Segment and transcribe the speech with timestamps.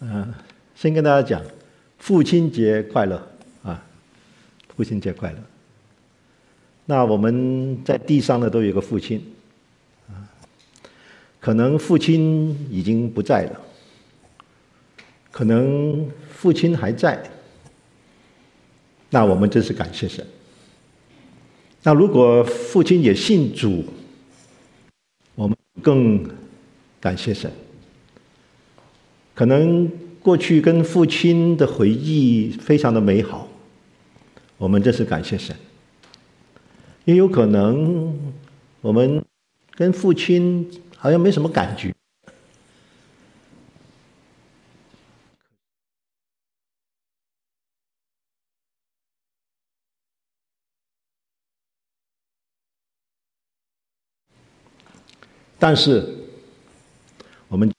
[0.00, 0.32] 嗯，
[0.76, 1.42] 先跟大家讲，
[1.98, 3.20] 父亲节快乐
[3.64, 3.84] 啊！
[4.76, 5.38] 父亲节快乐。
[6.86, 9.20] 那我们在地上呢，都有个父亲
[10.08, 10.22] 啊，
[11.40, 13.60] 可能父亲已经不在了，
[15.32, 17.20] 可能父亲还在。
[19.10, 20.24] 那我们真是感谢神。
[21.82, 23.84] 那如果父亲也信主，
[25.34, 26.24] 我们更
[27.00, 27.50] 感谢神。
[29.38, 29.88] 可能
[30.20, 33.46] 过去跟父亲的回忆非常的美好，
[34.56, 35.54] 我们真是感谢神。
[37.04, 38.18] 也有可能
[38.80, 39.24] 我们
[39.76, 41.94] 跟父亲好像没什么感觉，
[55.60, 56.12] 但是
[57.46, 57.77] 我们。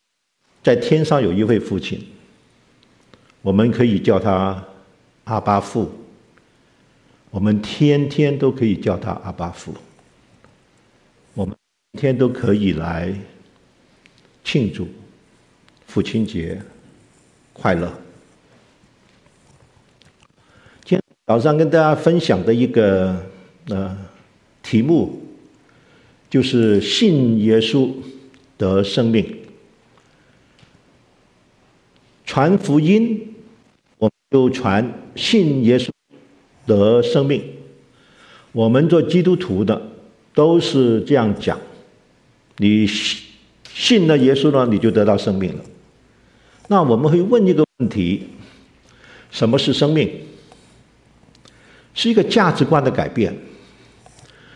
[0.62, 2.06] 在天上有一位父亲，
[3.42, 4.64] 我们可以叫他
[5.24, 5.90] 阿爸父。
[7.32, 9.74] 我们天天都可以叫他阿爸父。
[11.34, 11.56] 我们
[11.94, 13.14] 天天都可以来
[14.44, 14.88] 庆祝
[15.88, 16.62] 父亲节
[17.54, 17.88] 快乐。
[20.84, 23.26] 今天早上跟大家分享的一个
[23.70, 23.98] 呃
[24.62, 25.22] 题目，
[26.30, 27.92] 就是信耶稣
[28.58, 29.39] 得生命。
[32.30, 33.34] 传福音，
[33.98, 35.90] 我们就传信耶稣
[36.64, 37.42] 得生命。
[38.52, 39.82] 我们做基督徒的
[40.36, 41.60] 都是这样讲：
[42.58, 45.64] 你信了耶稣呢，你就得到生命了。
[46.68, 48.28] 那我们会问一个问题：
[49.32, 50.08] 什么是生命？
[51.96, 53.36] 是一个价值观的改变，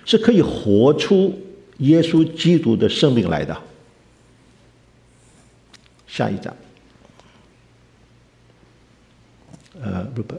[0.05, 1.35] 是可以活出
[1.79, 3.57] 耶稣基督的生命来的。
[6.05, 6.55] 下一章。
[9.83, 10.35] 呃，不不，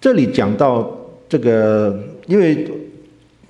[0.00, 0.90] 这里讲到
[1.28, 2.68] 这个，因为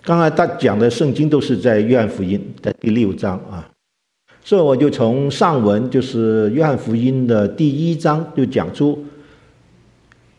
[0.02, 3.66] 刚才他讲的圣经都是在约翰福音的第六章啊，
[4.44, 9.04] 所以我就从上文就是约翰福音的第一章就讲出，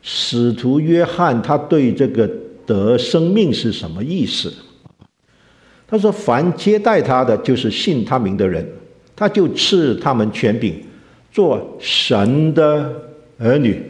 [0.01, 2.29] 使徒约翰他对这个
[2.65, 4.53] 得生命是什么意思？
[5.87, 8.63] 他说：“凡接待他的，就是信他名的人，
[9.15, 10.79] 他就赐他们权柄。”
[11.31, 12.93] 做神的
[13.37, 13.81] 儿女。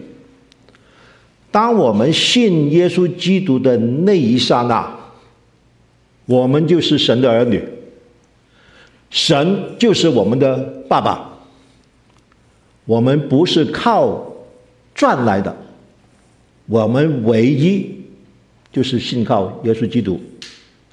[1.51, 4.95] 当我们信耶稣基督的那一刹那，
[6.25, 7.63] 我们就是神的儿女。
[9.09, 10.55] 神就是我们的
[10.87, 11.25] 爸爸。
[12.85, 14.31] 我们不是靠
[14.93, 15.55] 赚来的，
[16.67, 17.89] 我们唯一
[18.71, 20.19] 就是信靠耶稣基督。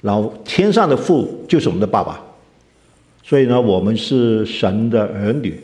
[0.01, 2.19] 然后天上的父就是我们的爸爸。
[3.23, 5.59] 所以呢，我们是神的儿女。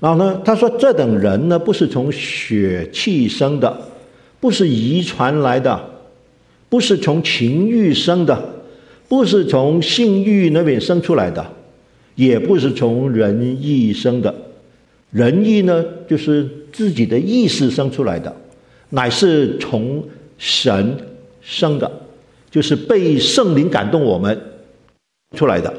[0.00, 3.76] 然后呢，他说：“这等人呢，不是从血气生的，
[4.38, 5.90] 不是遗传来的，
[6.68, 8.40] 不是从情欲生的，
[9.08, 11.44] 不是从性欲那边生出来的，
[12.14, 14.32] 也不是从人意生的。
[15.10, 18.32] 仁义呢，就是自己的意识生出来的，
[18.90, 20.04] 乃是从
[20.38, 20.96] 神
[21.40, 21.90] 生的，
[22.52, 24.40] 就是被圣灵感动我们
[25.36, 25.74] 出来的。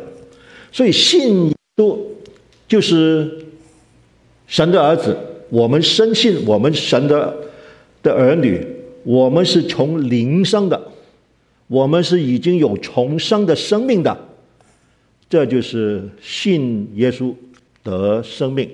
[0.73, 1.97] 所以信耶稣
[2.67, 3.31] 就是。”
[4.49, 5.15] 神的儿子，
[5.49, 7.37] 我们深信我们神的
[8.01, 8.65] 的儿女，
[9.03, 10.91] 我们是从灵生的，
[11.67, 14.17] 我们是已经有重生的生命的，
[15.29, 17.31] 这就是信耶稣
[17.83, 18.67] 得生命。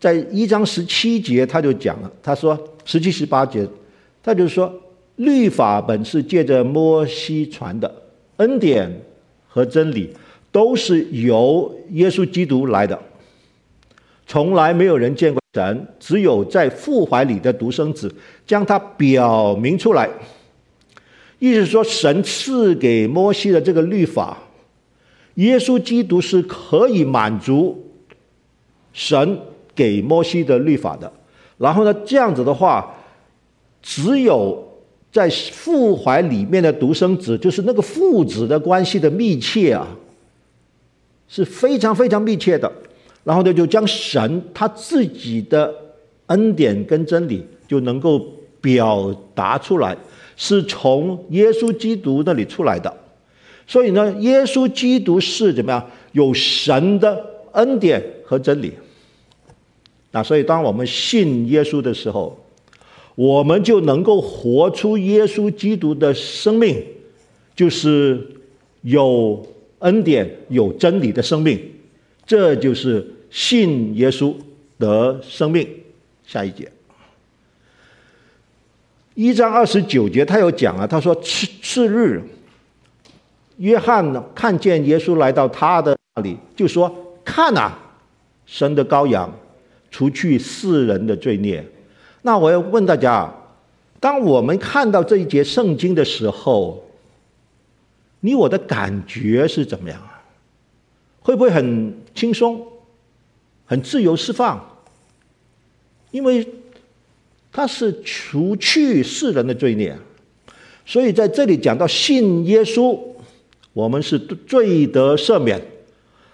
[0.00, 3.68] 在一章十七节他就讲了，他说十七十八节，
[4.22, 4.72] 他就说
[5.16, 7.94] 律法本是借着摩西传的，
[8.38, 8.90] 恩典
[9.46, 10.08] 和真理。
[10.54, 12.96] 都是由耶稣基督来的，
[14.24, 18.14] 从来没有人见过神，只有在父怀里的独生子
[18.46, 20.08] 将他表明出来。
[21.40, 24.38] 意思说，神赐给摩西的这个律法，
[25.34, 27.90] 耶稣基督是可以满足
[28.92, 29.36] 神
[29.74, 31.12] 给摩西的律法的。
[31.58, 32.94] 然后呢，这样子的话，
[33.82, 34.64] 只有
[35.10, 39.88] 在父怀里面的独生子，就是那个父子的关系的密切啊。
[41.34, 42.70] 是非常非常密切的，
[43.24, 45.74] 然后呢，就将神他自己的
[46.26, 48.24] 恩典跟真理就能够
[48.60, 49.96] 表达出来，
[50.36, 52.96] 是从耶稣基督那里出来的。
[53.66, 55.84] 所以呢，耶稣基督是怎么样？
[56.12, 58.72] 有神的恩典和真理。
[60.12, 62.38] 那所以，当我们信耶稣的时候，
[63.16, 66.80] 我们就能够活出耶稣基督的生命，
[67.56, 68.24] 就是
[68.82, 69.44] 有。
[69.84, 71.60] 恩典有真理的生命，
[72.26, 74.34] 这就是信耶稣
[74.78, 75.68] 得生命。
[76.26, 76.72] 下一节，
[79.12, 82.22] 一章二十九节，他有讲啊，他说次次日，
[83.58, 86.90] 约翰看见耶稣来到他的那里，就说
[87.22, 87.70] ：“看呐，
[88.46, 89.30] 神的羔羊，
[89.90, 91.62] 除去世人的罪孽。”
[92.22, 93.30] 那我要问大家，
[94.00, 96.82] 当我们看到这一节圣经的时候，
[98.24, 100.24] 你我的感觉是怎么样啊？
[101.20, 102.66] 会不会很轻松、
[103.66, 104.58] 很自由释放？
[106.10, 106.48] 因为
[107.52, 109.94] 他是除去世人的罪孽，
[110.86, 112.98] 所以在这里讲到信耶稣，
[113.74, 115.60] 我们是罪得赦免，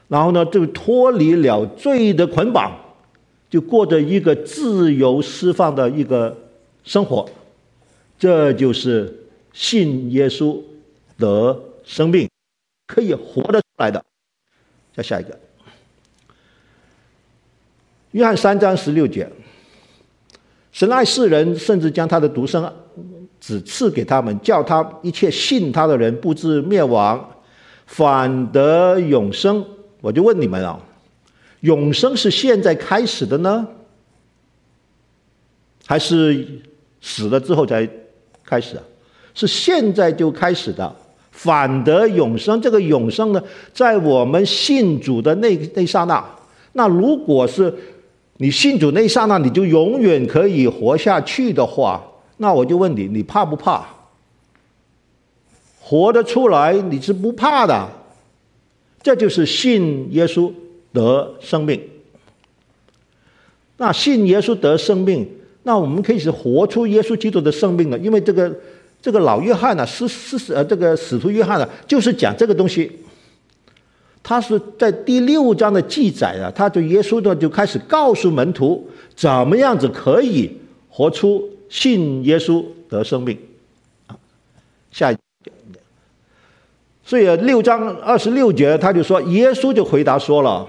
[0.07, 2.73] 然后呢，就脱离了罪的捆绑。
[3.49, 6.37] 就过着一个自由释放的一个
[6.85, 7.29] 生活，
[8.17, 9.13] 这就是
[9.53, 10.57] 信耶稣
[11.19, 11.61] 得
[11.91, 12.31] 生命，
[12.87, 14.05] 可以活得出来的。
[14.95, 15.37] 再下一个，
[18.13, 19.29] 约翰三章十六节，
[20.71, 22.73] 神爱世人，甚至将他的独生
[23.41, 27.29] 子赐给他们，叫他一切信他的人不至灭亡，
[27.87, 29.67] 反得永生。
[30.01, 30.79] 我就问你们啊。
[31.63, 33.67] 永生是现在开始的呢，
[35.87, 36.63] 还是
[37.01, 37.89] 死了之后才
[38.45, 38.83] 开始啊？
[39.35, 40.97] 是现在就开始的，
[41.43, 42.61] 反得永生。
[42.61, 43.43] 这个永生呢，
[43.73, 46.25] 在我们信主的那那刹那。
[46.73, 47.75] 那如果是
[48.37, 52.03] 你信主那刹那，你就永远可以活下去的话，
[52.39, 53.87] 那我就问你，你怕不怕？
[55.81, 57.89] 活得出来，你是不怕的。
[59.03, 60.53] 这就是信耶稣。
[60.93, 61.81] 得生命，
[63.77, 65.25] 那信耶稣得生命，
[65.63, 67.99] 那我们可以是活出耶稣基督的生命了。
[68.01, 68.53] 因为这个
[69.02, 72.91] 这个老约翰呢，是是是呃，这个使徒约翰呢，就是讲这个东西。
[74.23, 80.58] 他是在第六章的记载啊，他对耶稣呢就开始告诉门徒，怎么样子可以
[80.88, 83.38] 活出信耶稣得生命
[84.06, 84.17] 啊。
[84.91, 85.17] 下一。
[87.03, 90.69] 所以六章二十六节，他就说，耶稣就回答说了。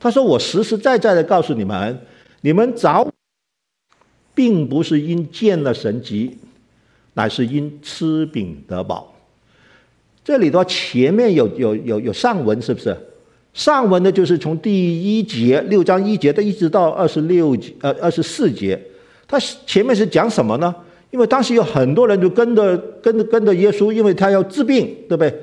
[0.00, 1.98] 他说：“我实实在在的告诉你们，
[2.40, 3.08] 你们找，
[4.34, 6.36] 并不是因见了神迹，
[7.16, 9.14] 乃是因吃饼得饱。
[10.22, 12.96] 这里头前面有有有有上文，是不是？
[13.54, 18.78] 上文呢，就是从第一节六章一节的一直到二十六节呃二十四节。
[19.26, 20.74] 他前面是讲什么呢？
[21.10, 25.34] 因为当时有很多人就跟着跟着跟着耶稣，因为他要治病，对不对？”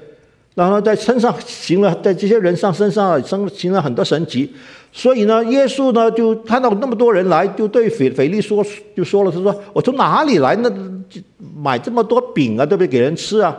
[0.54, 4.48] 然后在身上行了，在这些人上身上生行了很多神迹，
[4.92, 8.64] 所以呢，耶稣呢就看到那么多人来，就对腓腓力说，
[8.96, 10.56] 就说了，他说：“我从哪里来？
[10.58, 10.70] 那
[11.56, 12.88] 买这么多饼啊，对不对？
[12.88, 13.58] 给人吃啊？”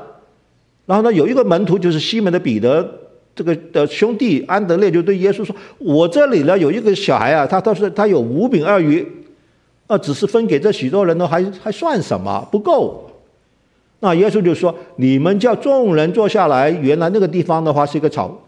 [0.87, 2.87] 然后呢，有一个门徒就是西门的彼得，
[3.35, 9.07] 这个的兄弟安德烈就对耶稣说：“我这里呢有一个小孩啊，他他说他有五饼二鱼，
[9.87, 12.47] 啊，只是分给这许多人呢，还还算什么？
[12.53, 13.11] 不够。”
[14.01, 16.69] 那耶稣就说：“你们叫众人坐下来。
[16.69, 18.39] 原来那个地方的话是一个草，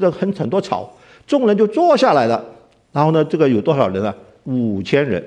[0.00, 0.90] 这很很多草，
[1.26, 2.42] 众人就坐下来了。
[2.92, 4.14] 然后呢，这个有多少人啊？
[4.44, 5.22] 五千人。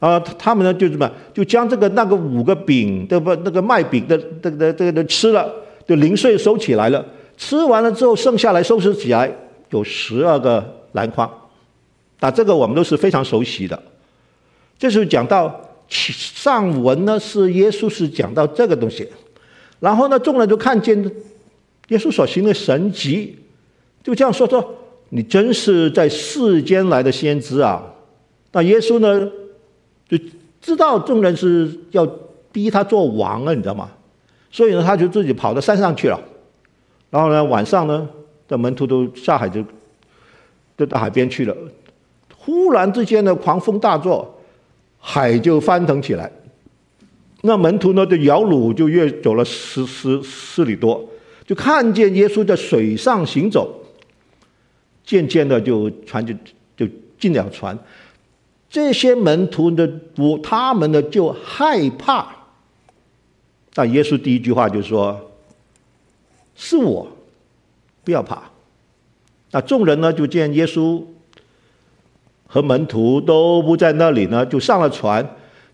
[0.00, 1.08] 啊，他们呢就什么？
[1.32, 3.32] 就将这个那个五个饼，对不？
[3.36, 5.48] 那个麦饼的这个这个都吃了，
[5.86, 7.06] 就零碎收起来了。
[7.36, 9.32] 吃完了之后，剩下来收拾起来
[9.70, 11.30] 有十二个篮筐。
[12.18, 13.80] 啊，这个我们都是非常熟悉的。
[14.76, 15.54] 这时候讲到。”
[15.92, 19.08] 上文呢是耶稣是讲到这个东西，
[19.80, 20.96] 然后呢众人就看见
[21.88, 23.36] 耶稣所行的神迹，
[24.00, 24.64] 就这样说说，
[25.08, 27.82] 你真是在世间来的先知啊！
[28.52, 29.28] 那耶稣呢
[30.10, 30.18] 就
[30.60, 32.04] 知道众人是要
[32.50, 33.88] 逼他做王了，你知道吗？
[34.50, 36.20] 所以呢他就自己跑到山上去了，
[37.08, 38.06] 然后呢晚上呢
[38.48, 39.64] 的门徒都下海就
[40.76, 41.56] 就到海边去了，
[42.36, 44.36] 忽然之间呢狂风大作。
[45.02, 46.30] 海就翻腾起来，
[47.40, 51.02] 那门徒呢就摇橹就越走了十十十里多，
[51.46, 53.82] 就看见耶稣在水上行走，
[55.02, 56.34] 渐渐的就船就
[56.76, 56.86] 就
[57.18, 57.74] 进了船，
[58.70, 62.26] 这些门徒的不，他们呢就害怕，
[63.74, 65.20] 但耶稣第一句话就说
[66.56, 67.06] ：“是我，
[68.04, 68.44] 不要怕。”
[69.52, 71.02] 那众人呢就见耶稣。
[72.52, 75.24] 和门徒都不在那里呢，就上了船，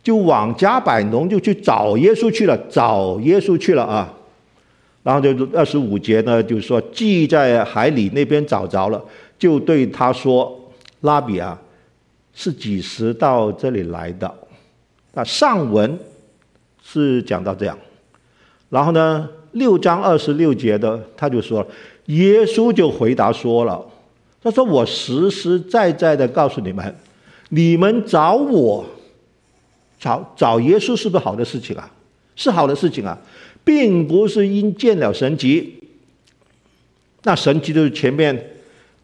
[0.02, 4.12] 就往加百农就去找耶稣去了，找耶稣去了啊。
[5.02, 9.02] 然后就二十五节呢，就说既在海里那边找着了，
[9.38, 10.54] 就对他说
[11.00, 11.58] ：“拉比啊，
[12.36, 14.32] 是几时到这里来的？”
[15.14, 15.98] 那上文
[16.80, 17.76] 是讲到这样，
[18.70, 21.66] 然后呢，六章二十六节的他就说，
[22.06, 23.84] 耶稣就回答说了。
[24.42, 26.94] 他说：“我实实在在的告诉你们，
[27.48, 28.86] 你们找我，
[29.98, 31.90] 找找耶稣是不是好的事情啊？
[32.36, 33.18] 是好的事情啊，
[33.64, 35.82] 并不是因见了神迹。
[37.24, 38.55] 那神迹就是前面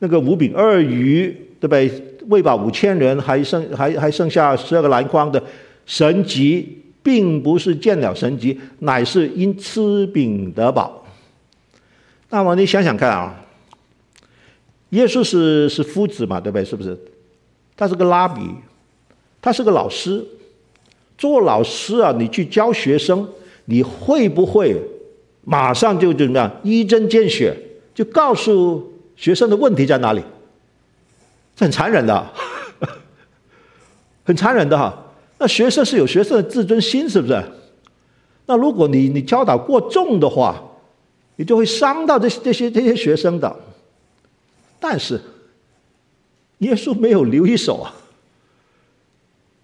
[0.03, 1.29] 那个五饼二鱼，
[1.61, 1.89] 对不对？
[2.27, 5.41] 喂饱五千人，还剩还还剩下十二个篮筐的
[5.87, 11.07] 神迹，并不是见了神迹，乃是因吃饼得饱。
[12.31, 13.39] 那么你想想看啊。”
[14.91, 16.65] 耶稣是是夫子嘛，对不对？
[16.65, 16.99] 是不是？
[17.77, 18.43] 他是个拉比，
[19.41, 20.23] 他是个老师。
[21.17, 23.27] 做老师啊，你去教学生，
[23.67, 24.77] 你会不会
[25.45, 27.57] 马上就怎么样一针见血，
[27.95, 30.23] 就告诉学生的问题在哪里？
[31.55, 32.27] 这很残忍的，
[34.25, 34.99] 很残忍的哈。
[35.39, 37.43] 那学生是有学生的自尊心，是不是？
[38.47, 40.63] 那如果你你教导过重的话，
[41.37, 43.55] 你就会伤到这这些这些学生的。
[44.81, 45.21] 但是，
[46.59, 47.95] 耶稣没有留一手啊。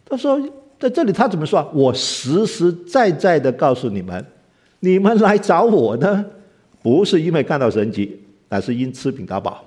[0.08, 0.40] 他说，
[0.78, 1.68] 在这里他怎么说？
[1.74, 4.24] 我实实在在的告诉你们，
[4.80, 6.24] 你们来找我呢，
[6.82, 9.64] 不是因为看到神迹，乃是因吃饼得饱。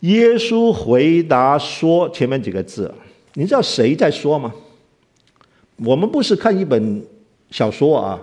[0.00, 2.92] 耶稣回答说前面几个字，
[3.34, 4.52] 你知道谁在说吗？
[5.76, 7.04] 我们不是看一本
[7.50, 8.20] 小说啊，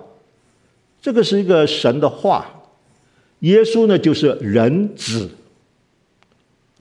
[1.01, 2.45] 这个是一个神的话。
[3.39, 5.29] 耶稣呢，就是人子。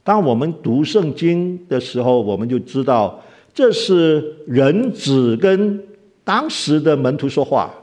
[0.05, 3.23] 当我们读圣经的时候，我们就知道
[3.55, 5.83] 这是人子跟
[6.23, 7.75] 当时的门徒说话，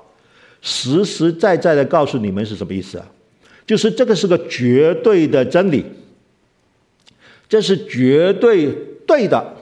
[0.62, 3.08] 实实在在的告诉你们是什么意思啊？
[3.68, 5.86] 就是这个是个绝对的真理，
[7.48, 8.72] 这是绝对
[9.06, 9.56] 对的。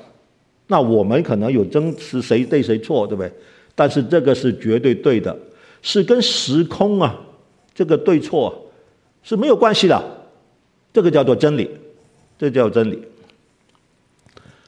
[0.67, 3.29] 那我们可能有争是谁对谁错，对不对？
[3.75, 5.37] 但是这个是绝对对的，
[5.81, 7.19] 是跟时空啊
[7.73, 8.71] 这个对错
[9.23, 10.01] 是没有关系的，
[10.93, 11.69] 这个叫做真理。
[12.37, 13.01] 这叫真理。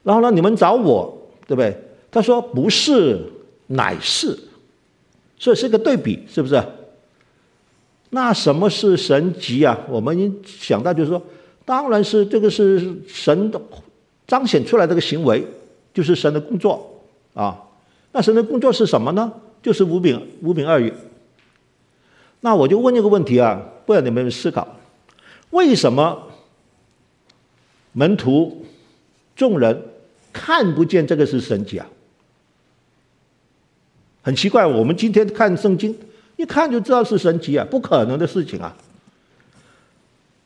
[0.03, 1.77] 然后呢，你们找我，对不对？
[2.09, 3.19] 他说不是，
[3.67, 4.37] 乃是，
[5.37, 6.63] 所以是个对比，是不是？
[8.17, 9.77] 那什么是神迹啊？
[9.87, 11.21] 我们想到就是说，
[11.63, 13.61] 当然是这个是神的
[14.25, 15.45] 彰显出来这个行为，
[15.93, 16.99] 就是神的工作
[17.35, 17.63] 啊。
[18.11, 19.31] 那神的工作是什么呢？
[19.61, 20.91] 就是五饼五饼二鱼。
[22.39, 24.67] 那我就问一个问题啊，不知道你们有没有思考，
[25.51, 26.23] 为什么？
[27.93, 28.65] 门徒、
[29.35, 29.79] 众人
[30.33, 31.85] 看不见这个是神迹啊，
[34.23, 34.65] 很奇怪。
[34.65, 35.95] 我们今天看圣经，
[36.37, 38.75] 一看就知道是神迹啊，不可能的事情啊。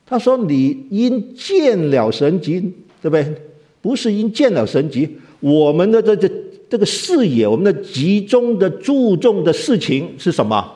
[0.05, 2.59] 他说：“你因见了神迹，
[3.01, 3.41] 对不对？
[3.81, 6.29] 不是因见了神迹，我们的这这
[6.69, 10.69] 这个视野，我们的集中的注重的事情是什么？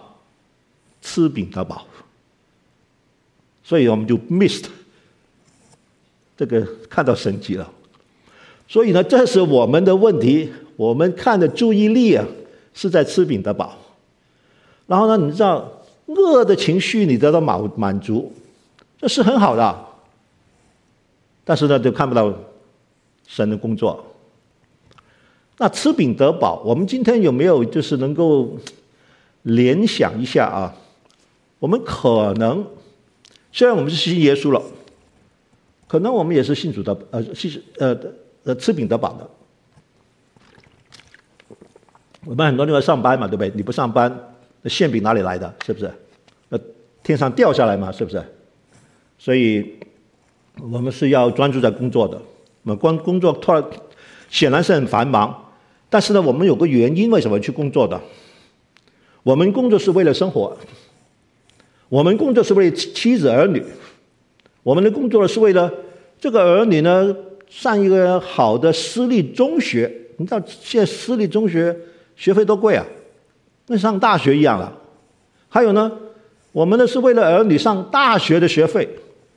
[1.01, 1.85] 吃饼得饱。
[3.63, 4.65] 所以我们就 missed。”
[6.37, 7.71] 这个看到神迹了，
[8.67, 10.49] 所以呢，这是我们的问题。
[10.75, 12.25] 我们看的注意力啊，
[12.73, 13.77] 是在吃饼得饱。
[14.87, 15.71] 然后呢，你知道
[16.05, 18.31] 恶的情绪你得到满满足，
[18.97, 19.85] 这是很好的。
[21.43, 22.33] 但是呢，就看不到
[23.27, 24.05] 神的工作。
[25.57, 28.57] 那吃饼得饱，我们今天有没有就是能够
[29.43, 30.75] 联想一下啊？
[31.59, 32.65] 我们可能
[33.51, 34.61] 虽然我们是信耶稣了。
[35.87, 37.95] 可能我们也是信主的，呃，信呃
[38.43, 39.29] 呃吃饼得饱的。
[42.25, 43.51] 我们很多地方上班嘛，对不对？
[43.55, 44.34] 你不上班，
[44.65, 45.53] 那馅饼哪里来的？
[45.63, 45.91] 是不是？
[46.49, 46.59] 呃，
[47.03, 47.91] 天上掉下来嘛？
[47.91, 48.19] 是不是？
[49.19, 49.63] 所以，
[50.59, 52.19] 我们是要专注在工作的。
[52.63, 53.63] 我们光工作突然
[54.27, 55.51] 显然是很繁忙，
[55.87, 58.01] 但是呢，我们有个原因为什么去工作的？
[59.21, 60.57] 我们工作是为了生活，
[61.87, 63.63] 我们工作是为了妻子儿女。
[64.63, 65.71] 我们的工作是为了
[66.19, 67.15] 这个儿女呢，
[67.47, 69.91] 上一个好的私立中学。
[70.17, 71.77] 你知道现在私立中学
[72.15, 72.83] 学费多贵啊？
[73.67, 74.71] 跟上大学一样了。
[75.49, 75.91] 还有呢，
[76.51, 78.87] 我们呢是为了儿女上大学的学费，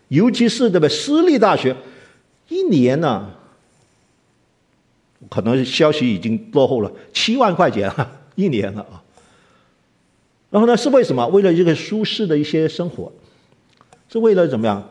[0.08, 1.76] 尤其是这个私立大学，
[2.48, 3.30] 一年呢，
[5.30, 9.02] 可能消息已经落后了，七万块钱啊， 一年了啊。
[10.50, 11.26] 然后呢，是为什么？
[11.28, 13.12] 为了一个舒适的一些生活，
[14.08, 14.88] 是为了怎么样？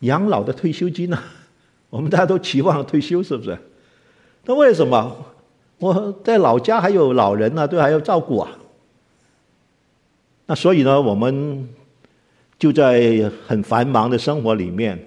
[0.00, 1.22] 养老的退休金呢？
[1.90, 3.56] 我们大家都期望退休，是不是？
[4.46, 5.16] 那为什么
[5.78, 7.66] 我在老家还有老人呢？
[7.66, 8.50] 都还要照顾啊。
[10.46, 11.68] 那所以呢，我们
[12.58, 14.98] 就在很繁忙的生活里面，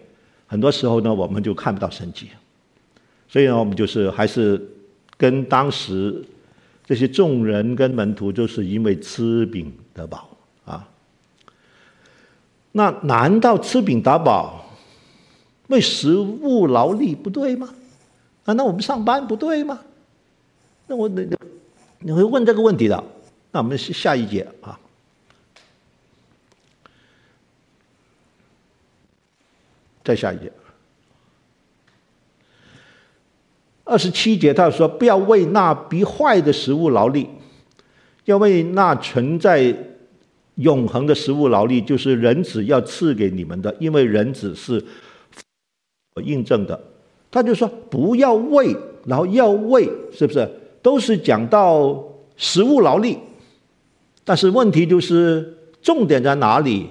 [0.46, 2.30] 很多时候呢，我们就看不到神迹。
[3.28, 4.62] 所以呢，我们就是还是
[5.18, 6.24] 跟当时
[6.86, 10.30] 这些众人跟门徒，就是因为吃饼得饱
[10.66, 10.88] 啊。
[12.72, 14.66] 那难道吃饼得饱？
[15.68, 17.70] 为食物劳力不对吗？
[18.46, 19.80] 啊，那我们上班不对吗？
[20.88, 21.38] 那我那那
[22.00, 23.04] 你会问这个问题的。
[23.52, 24.78] 那我们下一节啊，
[30.04, 30.52] 再下一节。
[33.84, 37.28] 二十七节他说：“不要为那必坏的食物劳力，
[38.26, 39.74] 要为那存在
[40.56, 44.84] 永恒的食物劳力，就是人子要赐给你们的，因为人子是
[46.24, 46.80] 印证的。”
[47.32, 48.76] 他就说：“不要为，
[49.06, 50.48] 然后要为，是不是？
[50.82, 52.04] 都是讲到
[52.36, 53.18] 食物劳力，
[54.24, 56.88] 但是问题就是重点在哪里？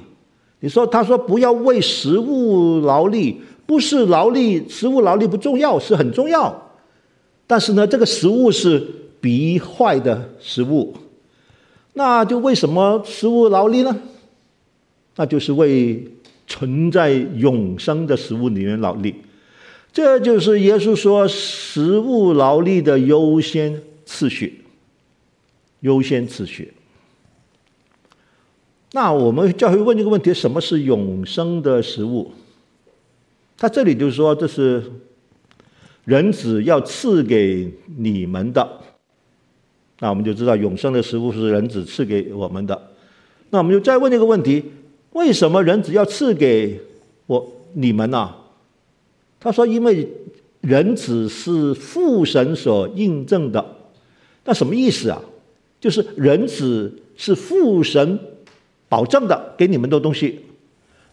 [0.60, 6.62] 你说他说不要为食物劳力，不是劳力，食物劳力不重要，是很重要。”
[7.46, 8.84] 但是呢，这个食物是
[9.20, 10.92] 必坏的食物，
[11.92, 13.96] 那就为什么食物劳力呢？
[15.14, 16.04] 那就是为
[16.46, 19.14] 存在永生的食物里面劳力，
[19.96, 24.62] 这就是耶稣说食物劳力的优先次序。
[25.80, 26.74] 优先次序。
[28.92, 32.30] 那我们教会问这个问题：什么是永生的食物？
[33.56, 34.82] 他这里就是说，这是。
[36.04, 38.80] 人子要赐给你们的，
[39.98, 42.90] 那我们就知道永生的食物是人子赐给我们的。
[43.48, 44.62] 那我们就再问一个问题：
[45.14, 46.80] 为什么人子要赐给
[47.26, 48.32] 我你们呢？
[49.46, 50.08] 他说：“因为
[50.60, 53.64] 人子是父神所印证的。”
[54.44, 55.22] 那什么意思啊？
[55.80, 58.18] 就是人子是父神
[58.88, 60.40] 保证的，给你们的东西。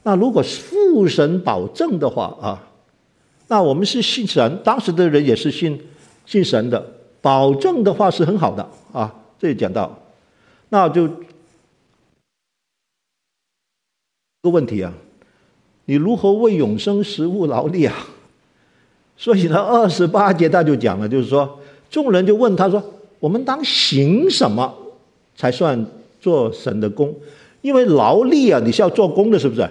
[0.02, 2.70] 那如果是父神保证的话啊？
[3.50, 5.80] 那我们是信神，当时的人也是信
[6.26, 6.84] 信神的，
[7.22, 9.14] 保证的话是很好的啊。
[9.38, 9.96] 这里讲到，
[10.70, 11.08] 那就
[14.42, 14.92] 个问题啊，
[15.86, 18.08] 你如何为永生食物劳力啊？
[19.16, 22.84] 所以呢，二十八节他就讲了，就是说，众人就问他说
[23.20, 24.74] ：“我们当行什么
[25.36, 25.86] 才算
[26.20, 27.14] 做神的工？
[27.62, 29.70] 因为劳力啊，你是要做工的，是不是？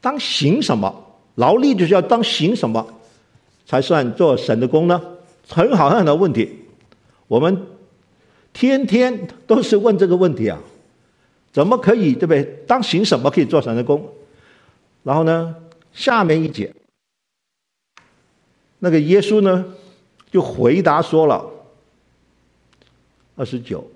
[0.00, 0.92] 当行什么？
[1.36, 2.86] 劳力就是要当行什么？”
[3.64, 5.00] 才算做神的工呢？
[5.48, 6.50] 很好很好的问题，
[7.28, 7.56] 我们
[8.52, 10.58] 天天都是问这个问题啊，
[11.52, 12.42] 怎么可以对不对？
[12.66, 14.04] 当行什么可以做神的工？
[15.04, 15.54] 然后呢，
[15.92, 16.74] 下面一节，
[18.84, 19.64] 那个耶稣呢
[20.32, 21.48] 就回答说了，
[23.36, 23.88] 二十九，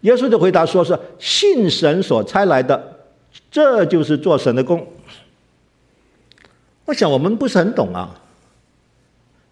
[0.00, 3.04] 耶稣就回答说是信神所差来的，
[3.50, 4.86] 这就是做神的工。
[6.86, 8.18] 我想我们不是很懂啊。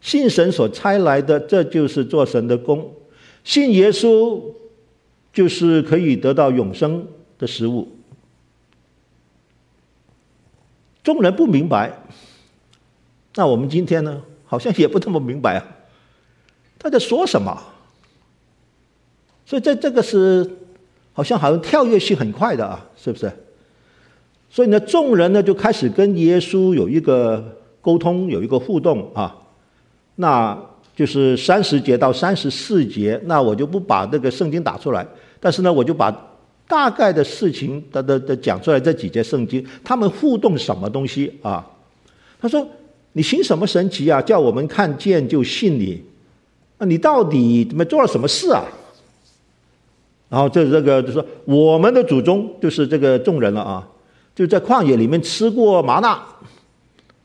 [0.01, 2.79] 信神所差来的，这就是做神的工；
[3.45, 4.41] 信耶稣，
[5.31, 7.89] 就是可以得到永生的食物。
[11.03, 11.93] 众人不明白，
[13.37, 15.65] 那我们今天呢，好像也不那么明白啊。
[16.79, 17.57] 他在说什么？
[19.45, 20.51] 所以这这个是
[21.13, 23.31] 好像好像跳跃性很快的啊，是不是？
[24.49, 29.37] 所以呢，众人呢就开始跟耶稣有一个沟通，有一个互动啊。
[30.17, 30.59] 那
[30.95, 35.07] 就是三十节到三十四节，那我就不把这个圣经打出来，
[35.39, 36.11] 但是呢，我就把
[36.67, 38.81] 大概的事情的的的讲出来。
[38.81, 41.65] 这几节圣经，他们互动什么东西啊？
[42.41, 42.67] 他说
[43.17, 44.21] ：“你行什么神奇啊？
[44.21, 46.03] 叫我们看见就信你。
[46.77, 48.63] 那你到底怎么做了什么事啊？”
[50.29, 53.89] 然后这这个就说我们的祖宗就是这个众人了啊。
[54.35, 56.23] 就在旷野里面吃过吗哪，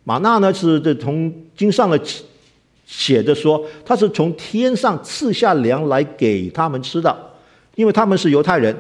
[0.06, 2.00] 吗哪呢是这从经上的
[2.86, 7.14] 写着说，他是从天上赐下粮来给他们吃的，
[7.76, 8.74] 因为他们是犹太人，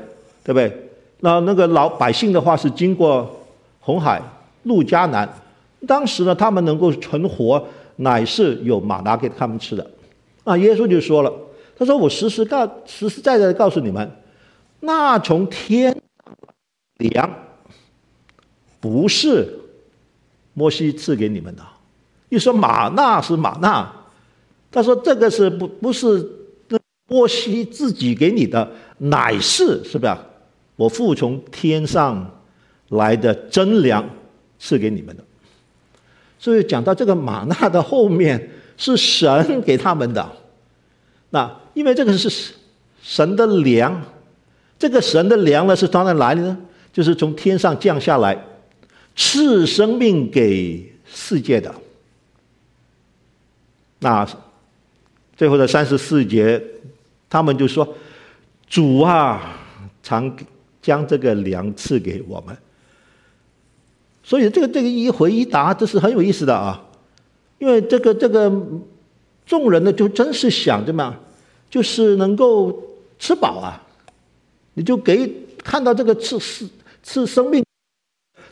[0.45, 0.89] 对不对？
[1.19, 3.30] 那那个老百姓的话是经过
[3.82, 4.21] 红海
[4.63, 5.28] 路加南，
[5.88, 7.67] 当时呢他们能够存活，
[7.98, 9.91] 乃是有马拿给他们吃的。
[10.44, 11.34] 啊耶稣就说了，
[11.78, 14.12] 他说我实实告实实在在的告诉你们，
[14.80, 15.96] 那从天
[16.98, 17.30] 粮。
[18.80, 19.60] 不是
[20.56, 21.62] 摩西赐给你们的，
[22.30, 23.94] 一说吗哪是吗哪，
[24.72, 26.28] 他说这个是不不是
[27.08, 30.17] 摩西自己给你的，乃是是不是？
[30.76, 32.41] 我父从天上
[32.89, 34.04] 来的真粮
[34.58, 35.24] 赐给你们的。
[36.42, 40.28] 所以讲到这个玛纳的后面是神给他们的，
[41.30, 42.54] 那因为这个是
[43.04, 44.02] 神的粮，
[44.80, 46.58] 这个神的粮呢是从哪里呢？
[46.92, 48.36] 就是从天上降下来。
[49.14, 51.72] 赐生命给世界的，
[54.00, 54.26] 那
[55.36, 56.60] 最后的三十四节，
[57.30, 57.88] 他们就说
[58.70, 59.60] ：“主啊，
[60.02, 60.34] 常
[60.82, 62.58] 将这个粮赐给我们。”
[64.24, 66.84] 所以这个这个一回一答，这是很有意思的啊。
[67.60, 68.52] 因为这个这个
[69.46, 71.16] 众人呢，就真是想着嘛，
[71.70, 72.76] 就是能够
[73.20, 73.82] 吃饱啊，
[74.74, 75.32] 你就给
[75.64, 76.70] 看到这个赐赐
[77.04, 77.64] 赐生命。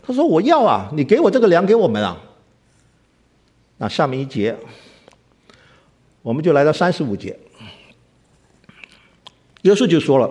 [0.01, 2.19] 他说我要啊，你给我这个粮给我们啊。
[3.77, 4.55] 那下面一节，
[6.21, 7.39] 我们就来到三十五节，
[9.62, 10.29] 耶稣就说了：“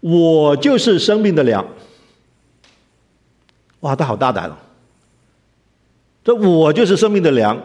[0.00, 1.66] 我就是生命的粮。”
[3.82, 4.54] 哇，他好大胆哦！
[6.24, 7.60] 这我就是生命的粮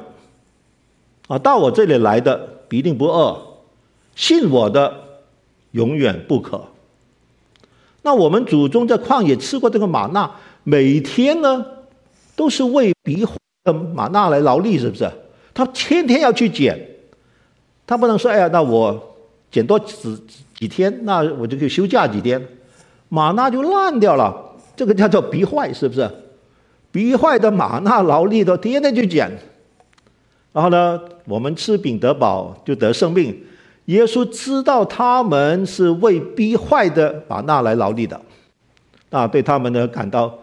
[1.28, 2.36] 啊，到我这里来的
[2.68, 3.38] 必定不饿，
[4.16, 4.94] 信我的
[5.72, 6.66] 永远不渴。
[8.02, 10.32] 那我们祖宗在旷野吃过这个玛纳，
[10.64, 11.64] 每天呢
[12.36, 15.08] 都是为逼坏的玛纳来劳力，是不是？
[15.54, 16.80] 他天天要去捡，
[17.86, 19.16] 他不能说哎呀，那我
[19.52, 19.94] 捡多几
[20.56, 22.44] 几天，那我就可以休假几天，
[23.10, 24.46] 玛纳就烂掉了。
[24.78, 26.10] 这个叫做逼坏，是不是？
[26.90, 29.30] 逼坏的玛纳劳力的天天去捡，
[30.54, 33.44] 然后呢，我们吃饼得饱就得生命。
[33.86, 38.20] 耶稣知道他们是为逼坏的玛纳来劳力的，
[39.10, 40.40] 啊，对他们呢感到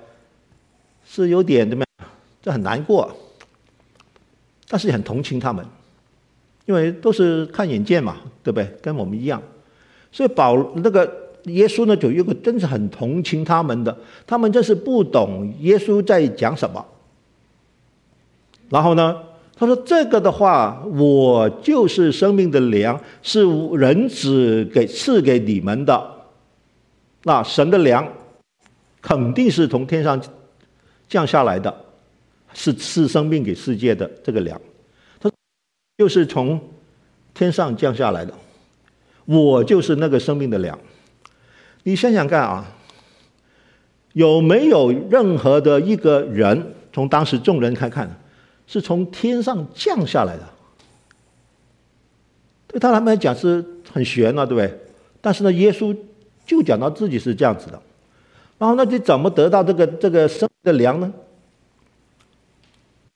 [1.05, 2.09] 是有点怎么样？
[2.42, 3.11] 这很难过，
[4.68, 5.64] 但是也很同情他们，
[6.66, 8.68] 因为都是看眼见嘛，对不对？
[8.83, 9.42] 跟我们一样，
[10.11, 11.23] 所以保那个。
[11.44, 16.85] 耶稣呢，就有个真是很同情他们的，他们真是不懂耶稣在讲什么。
[18.70, 19.20] 然后呢，
[19.54, 23.44] 他说：“这个的话，我就是生命的粮，是
[23.76, 26.11] 人子给赐给你们的。
[27.24, 28.07] 那神的粮
[29.02, 30.20] 肯定是从天上
[31.09, 31.74] 降下来的，
[32.54, 34.59] 是赐生命给世界的这个粮。
[35.20, 35.30] 他
[35.98, 36.59] 就是从
[37.35, 38.33] 天上降下来的，
[39.26, 40.78] 我就是那个生命的粮。”
[41.85, 42.66] 你想想看啊，
[44.14, 48.20] 有没有任何的一个人，从当时众人看看，
[48.66, 50.42] 是从天上降下来的？
[52.66, 54.81] 对他们来讲是很玄了，对不对？
[55.20, 55.97] 但是呢，耶稣
[56.47, 57.81] 就讲到自己是这样子的。
[58.59, 61.12] 然后那你怎么得到这个这个生的粮呢？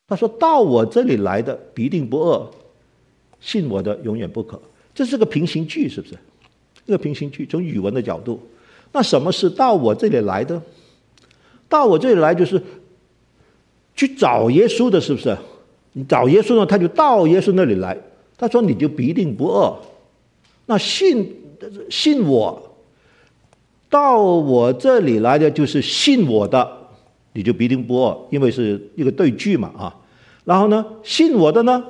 [0.06, 2.50] 他说到我这里来的必定不饿，
[3.40, 4.60] 信我的永远不渴。
[4.94, 6.18] 这是个平行句，是不是？
[6.84, 8.40] 一个平行句，从语文的角度。
[8.92, 10.60] 那什么是到我这里来的？
[11.68, 12.62] 到我这里来就是
[13.94, 15.36] 去找耶稣的，是不是？
[15.92, 17.96] 你找耶稣呢，他就到耶稣那里来。
[18.38, 19.76] 他说：“你就必定不饿。”
[20.66, 21.34] 那信
[21.90, 22.76] 信我，
[23.90, 26.70] 到我这里来的就是信我的，
[27.32, 29.96] 你就必定不饿，因为是一个对句嘛啊。
[30.44, 31.84] 然后呢，信我的呢，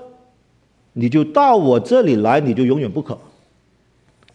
[0.95, 3.19] 你就到我这里来，你就永远不渴。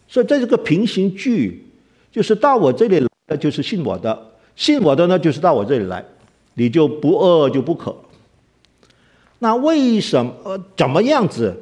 [0.06, 1.66] 所以这是个平行句。
[2.14, 4.16] 就是到我这里来的，就是信我的；
[4.54, 6.04] 信我的呢，就是到我这里来，
[6.54, 7.92] 你就不饿就不渴。
[9.40, 10.32] 那为什么？
[10.76, 11.52] 怎么样子？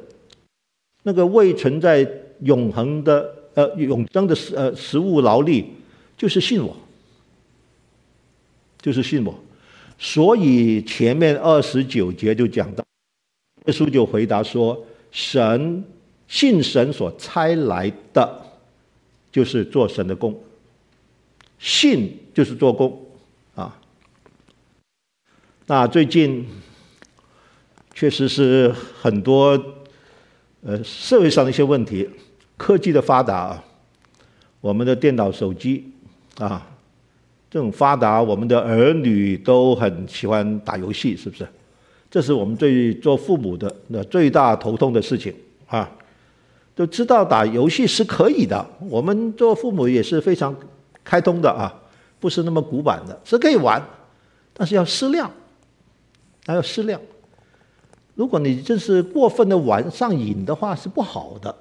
[1.01, 2.07] 那个未存在
[2.41, 5.65] 永恒的呃永生的食呃食物劳力，
[6.15, 6.75] 就是信我，
[8.79, 9.33] 就是信我。
[9.97, 12.85] 所以前面二十九节就讲到，
[13.65, 14.79] 耶稣就回答说：
[15.11, 15.83] 神
[16.27, 18.42] 信神所差来的。
[19.33, 20.39] 就是做神的工，
[21.57, 23.03] 信就是做工，
[23.55, 23.75] 啊，
[25.65, 26.45] 那最近
[27.95, 29.59] 确实是很多
[30.61, 32.07] 呃社会上的一些问题，
[32.57, 33.63] 科技的发达啊，
[34.61, 35.91] 我们的电脑、手机
[36.37, 36.71] 啊，
[37.49, 41.47] 这种发达，我们的儿女都很喜欢打游戏，是不是？
[42.11, 45.33] 这是我们最做父母的那最大头痛的事情
[45.65, 45.89] 啊。
[46.75, 50.55] 都知道打游戏是可以的，我们做父母也是非常
[51.03, 51.73] 开通的啊，
[52.19, 53.81] 不是那么古板的，是可以玩，
[54.53, 55.31] 但是要适量，
[56.45, 56.99] 还要适量。
[58.15, 61.55] 如果你真是过分的玩上瘾的话，是不好的，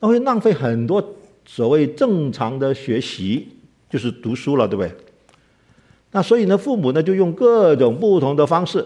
[0.00, 1.02] 那会浪费很多
[1.44, 3.48] 所谓正常的学习，
[3.90, 4.90] 就是读书了，对不对？
[6.12, 8.82] 那所以呢，父母呢就用各种不同的方式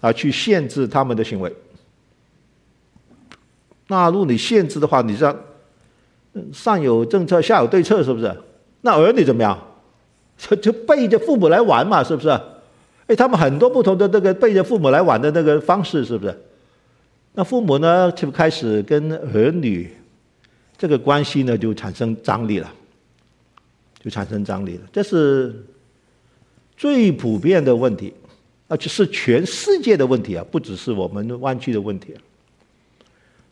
[0.00, 1.54] 啊去限制他们的行为。
[3.88, 5.44] 那如果你限制的话，你这
[6.52, 8.34] 上有政策，下有对策，是不是？
[8.82, 9.58] 那儿女怎么样？
[10.36, 12.28] 就 就背着父母来玩嘛，是不是？
[13.06, 16.36] 哎，他们很多不同的这个背着父母来玩的那个方式，是不是？
[17.34, 19.90] 那父母呢，就开始跟儿女
[20.76, 22.72] 这个关系呢，就产生张力了，
[24.02, 24.82] 就产生张力了。
[24.92, 25.64] 这是
[26.76, 28.12] 最普遍的问题，
[28.68, 32.14] 而且是全世界的问题啊，不只是我们湾区的问题。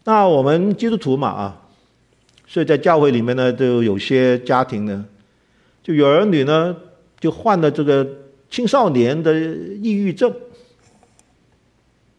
[0.04, 1.62] 那我们基督徒嘛啊，
[2.46, 5.04] 所以在教会里面呢，就有些家庭呢，
[5.82, 6.76] 就有儿女呢，
[7.18, 8.06] 就患了这个
[8.50, 10.30] 青少年的抑郁症，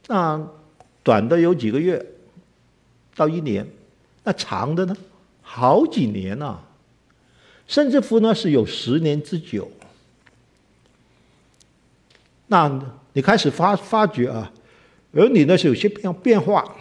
[0.08, 0.48] 那
[1.04, 2.04] 短的有几个月
[3.15, 3.67] 到一年，
[4.24, 4.98] 那长的呢，
[5.43, 6.63] 好几年呐、啊，
[7.67, 9.69] 甚至乎呢是有十年之久。
[12.48, 12.82] 那
[13.13, 14.52] 你开始发发觉啊，
[15.13, 16.76] 儿女呢是有些变变化，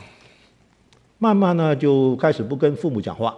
[1.25, 3.35] 慢慢呢就开始不跟父母讲话，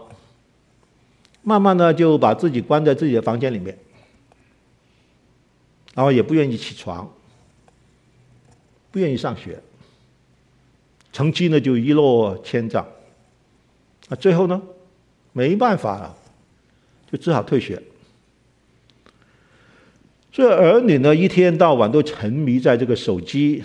[1.44, 3.78] 慢慢呢就把自己关在自己的房间里面，
[5.94, 7.08] 然后也不愿意起床，
[8.90, 9.62] 不愿意上学，
[11.12, 12.84] 成绩呢就一落千丈，
[14.08, 14.60] 啊，最后呢
[15.32, 16.16] 没办法了，
[17.08, 17.80] 就只好退学。
[20.32, 23.62] 所以儿女呢，一天到晚都沉迷在这个手机、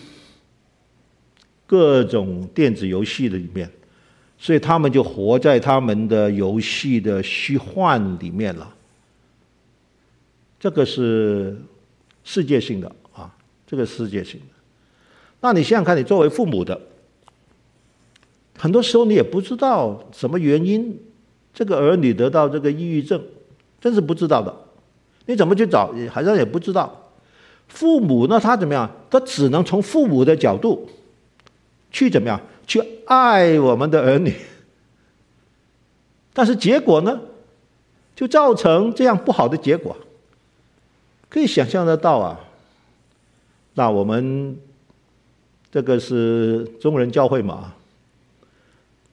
[1.66, 3.68] 各种电子游戏的里面，
[4.44, 8.74] 所以他们就活在他们的游戏的虚幻里面了。
[10.60, 11.56] 这个是
[12.24, 13.32] 世界性的啊，
[13.68, 14.56] 这个世界性的。
[15.42, 16.82] 那你想想看，你作为父母的，
[18.58, 21.00] 很多时候你也不知道什么原因，
[21.54, 23.24] 这个儿女得到这个抑郁症，
[23.80, 24.52] 真是不知道的。
[25.28, 25.94] 你怎么去找？
[26.10, 27.12] 好像也不知道。
[27.68, 28.40] 父母那？
[28.40, 28.90] 他怎么样？
[29.08, 30.90] 他只能从父母的角度
[31.92, 32.42] 去怎么样？
[32.72, 34.34] 去爱我们的儿女。
[36.32, 37.20] 但是结果呢？
[38.16, 39.98] 就造成这样不好的结果。
[41.28, 42.40] 可以想象得到啊。
[43.74, 44.58] 那我们
[45.70, 47.74] 这个是中国人教会嘛？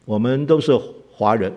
[0.05, 0.77] 我们都是
[1.11, 1.53] 华人，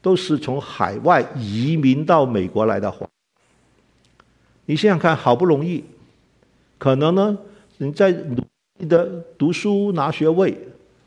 [0.00, 3.08] 都是从海外移民到美国来的华。
[4.66, 5.82] 你想想看，好不容易，
[6.78, 7.36] 可能呢，
[7.78, 8.36] 你在努
[8.78, 9.04] 力的
[9.36, 10.56] 读书拿学位，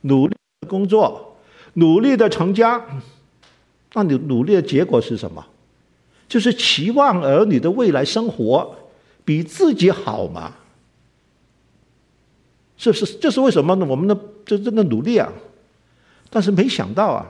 [0.01, 1.37] 努力的工作，
[1.73, 2.85] 努力的成家，
[3.93, 5.45] 那你努力的结果是什么？
[6.27, 8.75] 就是期望儿女的未来生活
[9.25, 10.53] 比自己好嘛？
[12.77, 13.17] 是不是？
[13.17, 13.85] 这是为什么呢？
[13.85, 15.31] 我们的这这个努力啊，
[16.29, 17.25] 但是没想到啊，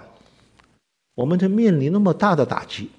[1.15, 2.89] 我们就面临那么大的打击。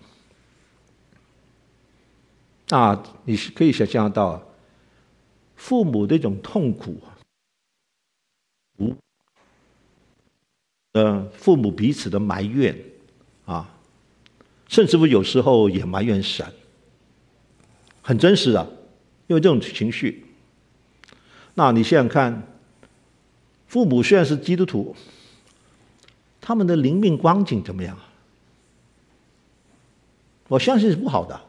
[2.70, 4.42] 啊，你是可以想象到，
[5.56, 6.96] 父母的一种痛苦，
[10.92, 12.76] 呃，父母彼此的埋怨，
[13.44, 13.78] 啊，
[14.68, 16.44] 甚至乎有时候也埋怨神，
[18.02, 18.64] 很真实的，
[19.28, 20.26] 因为这种情绪。
[21.54, 22.42] 那你想想看，
[23.68, 24.96] 父母虽然是基督徒，
[26.40, 27.96] 他们的灵命光景怎么样？
[30.48, 31.40] 我相信是不好的。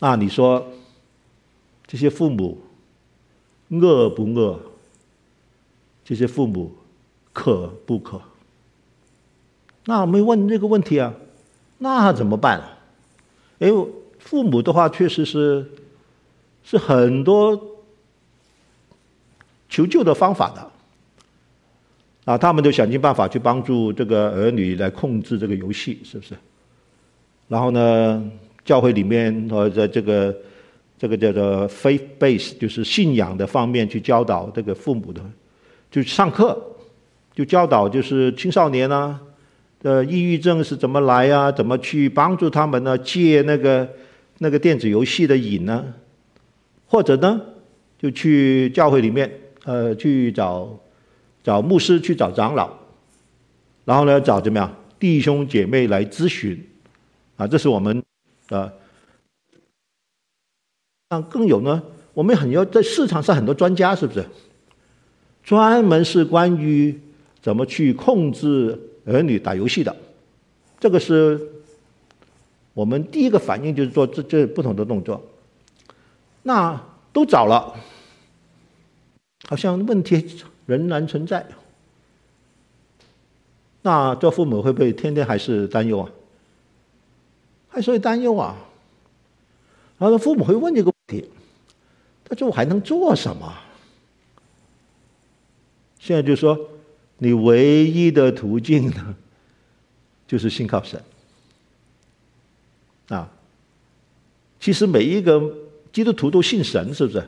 [0.00, 0.72] 那你说，
[1.86, 2.62] 这些父母
[3.68, 4.58] 恶不恶？
[6.02, 6.74] 这些父母
[7.38, 8.20] 可不可？
[9.84, 11.14] 那我们问这个问题啊，
[11.78, 12.60] 那怎么办？
[13.60, 13.68] 哎
[14.18, 15.64] 父母的话确实是
[16.64, 17.56] 是很多
[19.68, 20.70] 求救的方法的
[22.24, 26.34] 啊，他们都想尽办法去帮助这个儿女来控制这个游戏，是不是？
[27.46, 28.30] 然后呢？
[28.64, 30.36] 教会里面，或者这个
[30.98, 35.22] 这个叫做 faith base，就是信仰的方面去教导这个父母的，
[35.90, 36.60] 就上课，
[37.38, 39.20] 就教导就是青少年啊，
[39.78, 41.52] 的抑郁症是怎么来啊？
[41.52, 42.98] 怎么去帮助他们呢？
[42.98, 43.88] 戒那个
[44.38, 45.94] 那个电子游戏的瘾呢？
[46.88, 47.40] 或者呢，
[47.96, 49.30] 就去教会里面，
[49.62, 50.80] 呃，去找
[51.44, 52.76] 找牧师，去找长老，
[53.84, 56.60] 然后呢，找怎么样弟兄姐妹来咨询，
[57.36, 58.02] 啊，这是我们。
[58.48, 58.72] 啊，
[61.10, 61.80] 那更有呢？
[62.14, 64.26] 我们很多在市场上很多专家，是不是？
[65.44, 66.98] 专门是关于
[67.48, 69.96] 怎么去控制儿女打游戏的。
[70.78, 71.40] 这个是
[72.74, 75.18] 我们第一个反应，就是做这这不同的动作。
[76.42, 76.78] 那
[77.10, 77.74] 都找了，
[79.48, 81.46] 好像问题仍然存在。
[83.80, 86.10] 那做父母会不会天天还是担忧啊？
[87.70, 88.56] 还是会担忧啊，
[89.96, 91.30] 然后父母会问这个问题：
[92.26, 93.54] 他说我还能做什么？
[95.98, 96.58] 现在就说，
[97.18, 99.14] 你唯一的途径呢，
[100.26, 101.02] 就是信靠神。
[103.08, 103.30] 啊，
[104.58, 105.40] 其实每一个
[105.92, 107.22] 基督徒都信神，是不是？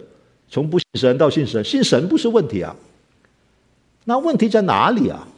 [0.48, 2.74] 从不信神到信神，信神不是问题啊。
[4.04, 5.28] 那问题在哪里啊？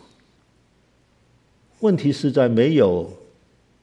[1.81, 3.13] 问题是在没有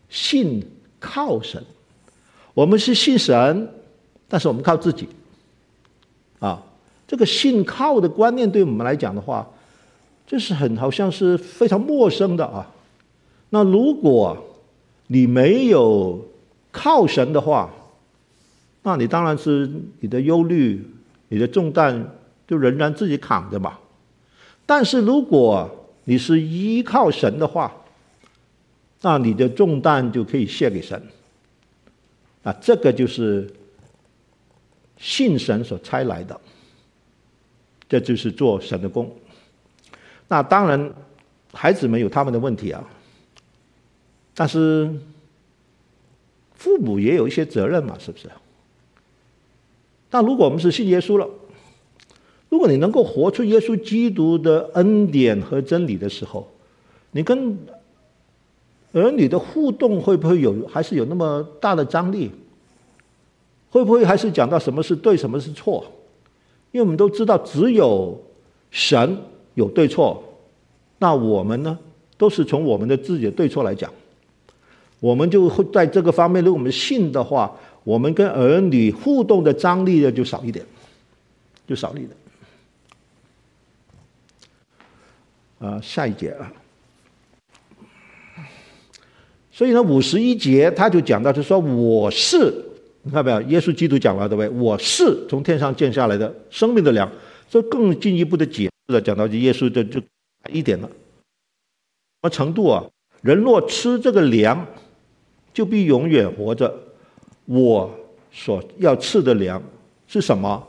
[0.10, 0.66] 信。
[1.02, 1.64] 靠神，
[2.54, 3.74] 我们是信神，
[4.28, 5.08] 但是我们靠自己，
[6.40, 6.62] 啊，
[7.08, 9.50] 这个信靠的观念对我们来讲的话，
[10.30, 12.72] 这是很好像是非常陌生的啊。
[13.50, 14.38] 那如果
[15.08, 16.24] 你没有
[16.72, 17.68] 靠神的话，
[18.84, 19.68] 那你当然是
[20.02, 20.88] 你的忧虑、
[21.30, 22.16] 你的重担
[22.48, 23.80] 就仍然自己扛着嘛。
[24.68, 25.68] 但是如果
[26.04, 27.76] 你是依靠神的话，
[29.02, 31.02] 那你的重担就可以卸给神。
[32.44, 33.52] 啊，这个就是
[35.00, 36.40] 信神所差来的，
[37.90, 39.12] 这就是做神的工。
[40.30, 40.94] 那当然，
[41.52, 42.82] 孩子们有他们的问题啊，
[44.34, 44.90] 但是
[46.54, 48.30] 父母也有一些责任嘛，是不是？
[50.10, 51.28] 但如果我们是信耶稣了，
[52.50, 56.48] 如果你能够活出耶稣基督的恩典和真理的时候，
[57.12, 57.58] 你跟
[58.94, 62.32] 儿女的互动会不会有，还是有那么大的张力？
[63.72, 65.86] 会不会还是讲到什么是对，什么是错？
[66.72, 68.20] 因为我们都知道，只有
[68.72, 69.18] 神
[69.60, 70.24] 有对错，
[70.98, 71.78] 那我们呢，
[72.18, 73.92] 都是从我们的自己的对错来讲，
[75.00, 77.52] 我们就会在这个方面，如果我们信的话。
[77.86, 80.64] 我们跟儿女互动的张力呢，就少一点，
[81.66, 82.10] 就少一点。
[85.60, 86.52] 啊，下一节啊。
[89.50, 92.54] 所以呢，五十一节他就讲到，就说我是，
[93.02, 93.42] 你看到没有？
[93.50, 94.50] 耶稣基督讲了对不对？
[94.50, 97.10] 我是从天上降下来的生命的粮，
[97.50, 100.02] 这更进一步的解释了，讲到这耶稣就就
[100.52, 100.88] 一点了。
[100.88, 102.84] 什么程度啊？
[103.22, 104.66] 人若吃这个粮，
[105.54, 106.76] 就必永远活着。
[107.46, 107.90] 我
[108.32, 109.62] 所要赐的粮
[110.08, 110.68] 是什么？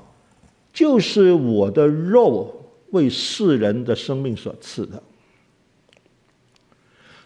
[0.72, 2.54] 就是我的肉
[2.90, 5.02] 为世人的生命所赐的。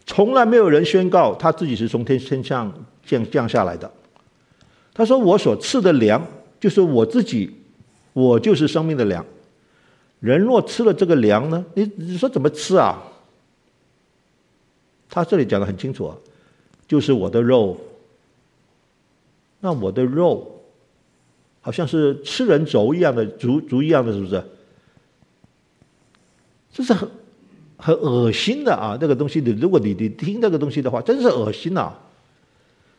[0.07, 2.73] 从来没有人宣告他自己是从天天上
[3.05, 3.91] 降降下来的。
[4.93, 6.25] 他说：“我所赐的粮
[6.61, 7.51] 就是我自己，
[8.13, 9.25] 我就是生命的粮。
[10.25, 11.63] 人若吃了这个粮呢？
[11.75, 13.03] 你你说怎么吃啊？
[15.11, 16.17] 他这里讲的很清楚啊，
[16.89, 17.77] 就是我的肉。”
[19.61, 20.63] 那我的肉，
[21.61, 24.43] 好像是吃人轴一样的，轴轴一样的，是不是？
[26.73, 27.09] 这是很
[27.77, 28.97] 很恶心的啊！
[28.99, 31.99] 这个东西，你如果你你听这个东西的话，真是恶心啊！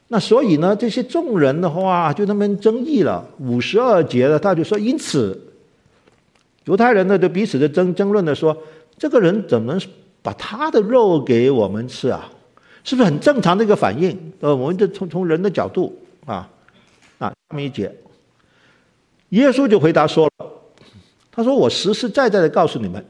[0.09, 3.27] 那所以呢，这些众人的话就他们争议了。
[3.39, 5.39] 五十二节的他就说，因此
[6.65, 8.56] 犹太人呢就彼此的争争论的说，
[8.97, 9.82] 这个人怎么能
[10.21, 12.32] 把他的肉给我们吃啊？
[12.84, 14.34] 是不是很正常的一个反应？
[14.39, 16.49] 呃，我们就从从人的角度啊。
[17.17, 17.89] 啊，下面一节，
[19.30, 20.47] 耶稣就回答说了
[21.32, 23.06] ：“他说，我实实在在的告诉你们，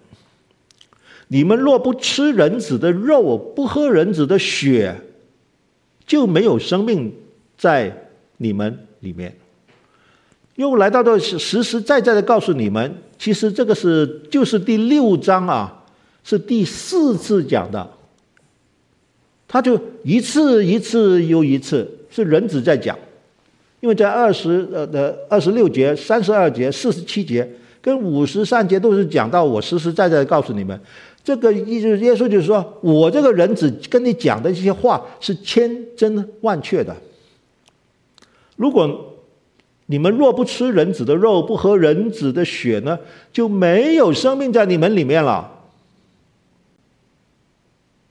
[1.27, 4.95] 你们若不吃人子的肉，不喝人子的血，
[6.05, 7.11] 就没有生命
[7.57, 9.35] 在你们里面。”
[10.53, 15.83] 又来到这实实在在的告诉你们，其实这个是就是第六章啊，
[16.23, 17.89] 是第四次讲的，
[19.47, 22.95] 他就一次一次又一次，是人子在讲。
[23.79, 27.49] 因为在二十呃的二十六节、三十二节、四十七节
[27.81, 30.79] 跟五十三节都是讲到我实实在在告诉你们，
[31.23, 36.95] 这个意思耶稣就是说我这个人子跟你讲的这些话是千真万确的。
[38.55, 39.14] 如果
[39.87, 42.97] 你们若不吃人子的肉，不喝人子的血呢，
[43.31, 45.51] 就没有生命在你们里面了。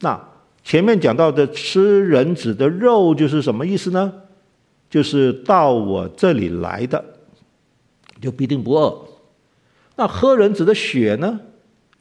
[0.01, 0.29] 那
[0.63, 4.13] 前面讲到的吃人子的肉就是什么意思呢？
[4.89, 7.05] 就是到我这里来的，
[8.21, 9.07] 就必定不饿。
[9.97, 11.41] 那喝人子的血呢？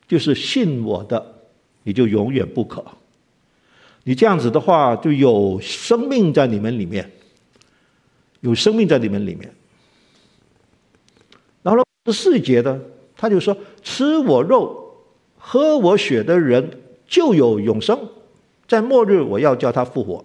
[0.08, 1.26] 就是信我的，
[1.84, 2.86] 你就永远不渴。
[4.04, 7.10] 你这样子的话，就有生命在你们里面，
[8.42, 9.52] 有生命在你们里面。
[12.04, 12.80] 然后呢，十四节呢，
[13.16, 14.94] 他就说：吃我肉、
[15.38, 16.70] 喝我血的人
[17.08, 17.98] 就有永生，
[18.68, 20.24] 在末日我要叫他复活。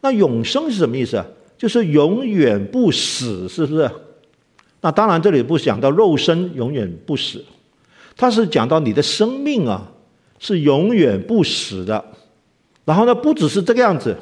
[0.00, 1.26] 那永生是什么意思啊？
[1.56, 3.90] 就是永远不死，是不是？
[4.80, 7.44] 那当然，这里不讲到肉身永远不死，
[8.16, 9.92] 它是讲到你的生命啊，
[10.40, 12.04] 是永远不死的。
[12.84, 14.16] 然后呢，不只是这个样子，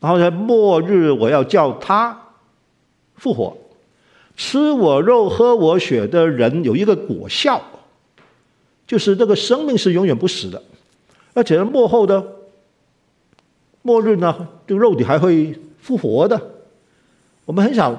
[0.00, 2.20] 然后在末日我要叫他
[3.14, 3.56] 复活，
[4.38, 7.60] 吃我肉、喝我血的人有一个果效，
[8.86, 10.62] 就是这个生命是永远不死的，
[11.34, 12.24] 而且末后的
[13.82, 15.54] 末日呢，这个肉体还会。
[15.80, 16.38] 复活的，
[17.46, 17.96] 我们很少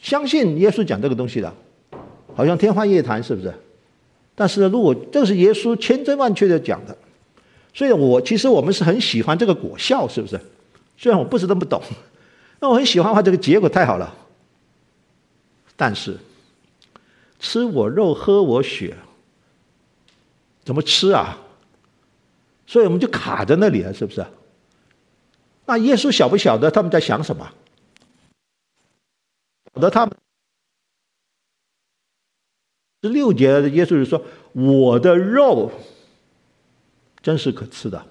[0.00, 1.52] 相信耶稣讲这个东西的，
[2.34, 3.52] 好像天方夜谭，是不是？
[4.34, 6.96] 但是呢，如果这是耶稣千真万确的讲的，
[7.74, 10.40] 所以我其实我们是很喜欢这个果效，是不是？
[10.96, 11.82] 虽然我不是那么懂，
[12.60, 14.14] 那我很喜欢的话，这个结果太好了。
[15.82, 16.16] 但是
[17.40, 18.96] 吃我肉、喝我血，
[20.62, 21.36] 怎么吃啊？
[22.68, 24.24] 所以我们就卡在那里了，是不是？
[25.66, 27.52] 那耶稣晓不晓得他们在想什么？
[29.72, 30.16] 得他们。
[33.02, 34.24] 十六节，耶稣就说
[34.54, 35.72] ：“我的肉
[37.20, 38.06] 真是可吃的。”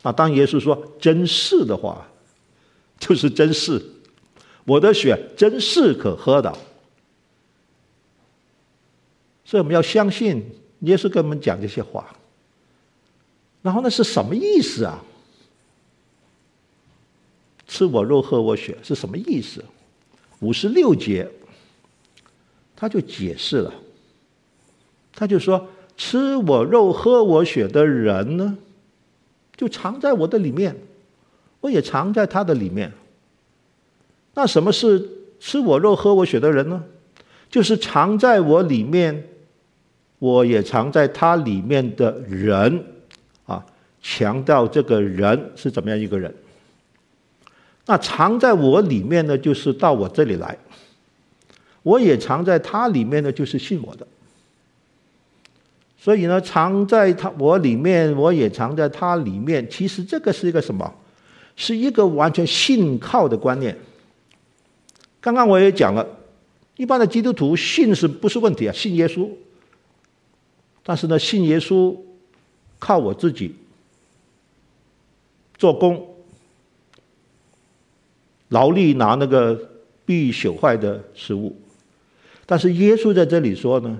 [0.00, 2.08] 啊，当耶稣说“真是”的话，
[2.98, 3.78] 就是真是；
[4.66, 6.52] 我的血真是可喝的。
[9.46, 10.44] 所以我们要相信
[10.80, 12.14] 耶稣跟我们讲这些话。
[13.62, 15.02] 然后那是什么意思啊？
[17.66, 19.64] 吃我肉，喝我血是什么意思？
[20.40, 21.26] 五十六节。
[22.78, 23.72] 他就解释了，
[25.14, 28.58] 他就说：“吃我肉、喝我血的人呢，
[29.56, 30.76] 就藏在我的里面，
[31.62, 32.92] 我也藏在他的里面。
[34.36, 35.02] 那什么是
[35.40, 36.84] 吃我肉、喝我血的人呢？
[37.50, 39.26] 就是藏在我里面，
[40.18, 42.84] 我也藏在他里面的人。
[43.46, 43.64] 啊，
[44.02, 46.34] 强调这个人是怎么样一个人？
[47.86, 50.56] 那藏在我里面呢，就是到我这里来。”
[51.82, 54.06] 我也藏在他里面呢，就是信我的。
[55.96, 59.66] 所以呢，藏在他我里面，我也藏在他里面。
[59.70, 60.92] 其实这个是一个什么？
[61.54, 63.74] 是一个完全信靠的观念。
[65.26, 66.06] 刚刚我也讲了，
[66.76, 68.72] 一般的基督徒信是不是问题啊？
[68.72, 69.28] 信耶稣，
[70.84, 71.96] 但是呢，信耶稣
[72.78, 73.56] 靠我自己
[75.58, 76.14] 做工，
[78.50, 79.60] 劳力拿那个
[80.04, 81.60] 必朽坏的食物。
[82.46, 83.98] 但是耶稣在这里说呢，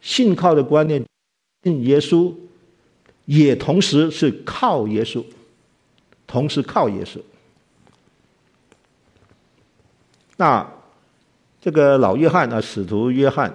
[0.00, 1.04] 信靠的观念，
[1.62, 2.32] 信耶稣，
[3.26, 5.22] 也同时是靠耶稣，
[6.26, 7.20] 同时靠耶稣。
[10.42, 10.68] 那
[11.60, 13.48] 这个老约翰啊，使徒约翰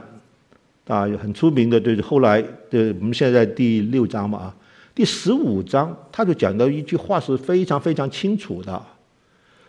[0.88, 4.56] 啊，很出名的，就是，后来的我们现在第六章嘛啊，
[4.96, 8.82] 第十五章他就讲到一句话是非常非常清楚的，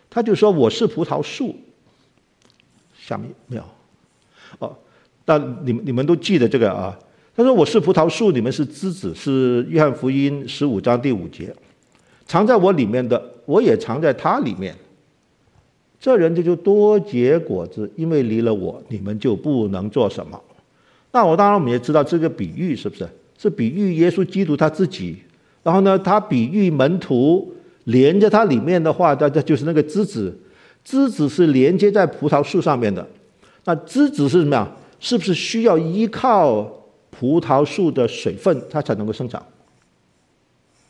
[0.09, 1.53] 他就说：“我是葡萄树。”
[2.97, 3.63] 下面没有。
[4.59, 4.73] 哦，
[5.25, 6.97] 但你们你们都记得这个啊？
[7.35, 11.53] 他说：“我是葡萄树，你们是枝子。”是约翰福音十五章第五节。
[12.25, 14.73] 藏在我里面的，我也藏在他里面。
[15.99, 20.39] 这人就就多结果子，因为离了我，你们就不能做什么。
[21.11, 23.07] 那我当然我们也知道这个比喻是不是？
[23.37, 25.17] 是比喻耶稣基督他自己。
[25.63, 27.53] 然后呢，他比喻门徒
[27.85, 30.37] 连着他里面的话，这这就是那个枝子。
[30.83, 33.05] 枝子是连接在葡萄树上面的。
[33.65, 34.71] 那枝子是什么呀？
[34.99, 36.63] 是不是需要依靠
[37.09, 39.41] 葡萄树的水分，它才能够生长？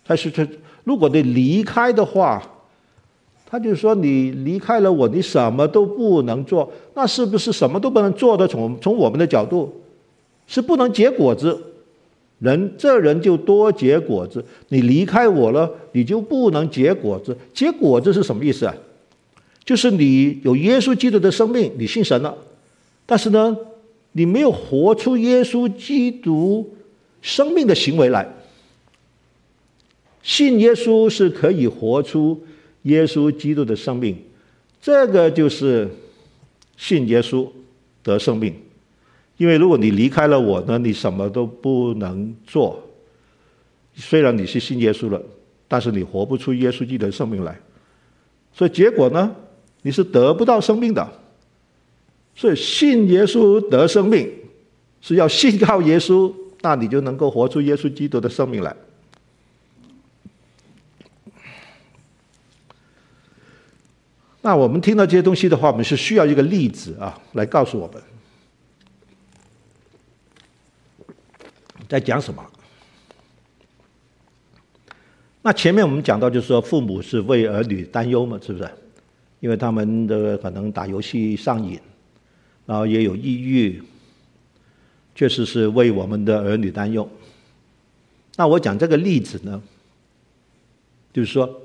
[0.05, 0.47] 但是它
[0.83, 2.41] 如果你离开的话，
[3.49, 6.71] 他就说你离开了我，你什么都不能做。
[6.93, 8.47] 那是不是什么都不能做的？
[8.47, 9.73] 从从我们的角度，
[10.45, 11.59] 是不能结果子。
[12.39, 14.45] 人这人就多结果子。
[14.69, 17.35] 你离开我了，你就不能结果子。
[17.53, 18.75] 结果子是什么意思啊？
[19.65, 22.37] 就是你有耶稣基督的生命，你信神了。
[23.05, 23.57] 但是呢，
[24.11, 26.69] 你没有活出耶稣基督
[27.21, 28.27] 生命的行为来。
[30.21, 32.41] 信耶稣是可以活出
[32.89, 34.17] 耶稣基督的生命，
[34.81, 35.87] 这个就是
[36.75, 37.47] 信耶稣
[38.03, 38.53] 得生命。
[39.37, 42.83] 因为如果你离开了我呢，你什么都不能做。
[43.95, 45.21] 虽然你是信耶稣了，
[45.67, 47.57] 但是你活不出耶稣基督的生命来，
[48.53, 49.33] 所以结果呢，
[49.81, 51.07] 你是得不到生命的。
[52.35, 54.29] 所以信耶稣得生命，
[55.01, 58.75] 是要信靠耶稣，那你就能够活出耶稣基督的生命来。
[64.41, 68.01] 那我们听到这些东西的话，我们是需要一个例子啊，来告诉我们
[71.87, 72.45] 在讲什么。
[75.41, 78.69] 那前面我们讲到，就是说父母是为儿女担忧嘛，是不是？
[79.39, 81.79] 因为他们的可能打游戏上瘾。
[82.65, 83.81] 然后也有抑郁，
[85.15, 87.09] 确实是为我们的儿女担忧。
[88.35, 89.59] 那我讲这个例子呢，
[91.11, 91.61] 就是说，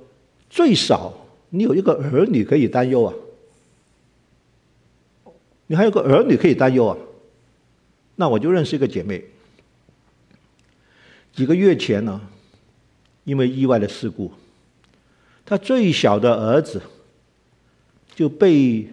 [0.48, 1.12] 最少
[1.55, 3.14] 你有一个儿女可以担忧啊，
[5.68, 6.98] 你还有个儿女可以担忧啊。
[8.16, 9.24] 那我就认识一个姐妹，
[11.32, 12.20] 几个月前呢，
[13.22, 14.32] 因为意外的事故，
[15.46, 16.82] 她最小的儿子
[18.16, 18.88] 就被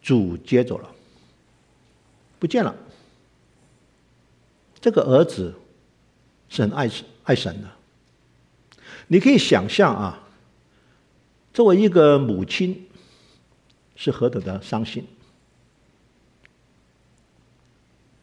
[0.00, 0.92] 主接走了。
[2.38, 2.72] 不见了。
[4.80, 5.52] 这个儿子
[6.48, 6.88] 是很爱
[7.24, 7.68] 爱神的，
[9.08, 10.25] 你可以想象啊，
[11.56, 12.86] 作为一个母亲
[13.94, 15.02] 是何等的伤心。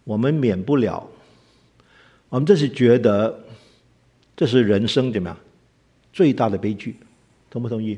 [0.03, 1.09] 我们免不了，
[2.29, 3.43] 我们这是觉得
[4.36, 5.38] 这是人生怎么样
[6.11, 6.95] 最大的悲剧，
[7.49, 7.97] 同不同意？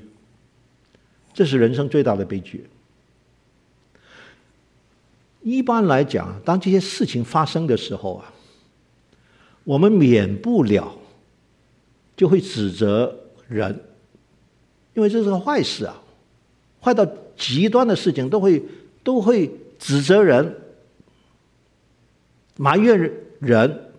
[1.34, 2.70] 这是人生最大的悲剧。
[5.42, 8.34] 一般来讲，当这些事情发生的时候啊，
[9.66, 10.98] 我们免不了
[12.16, 13.20] 就会指责
[13.50, 13.78] 人，
[14.96, 16.02] 因为这是个坏事啊，
[16.82, 17.06] 坏到
[17.38, 18.64] 极端的事情都会
[19.04, 20.56] 都会指责人、
[22.58, 23.92] 埋怨人，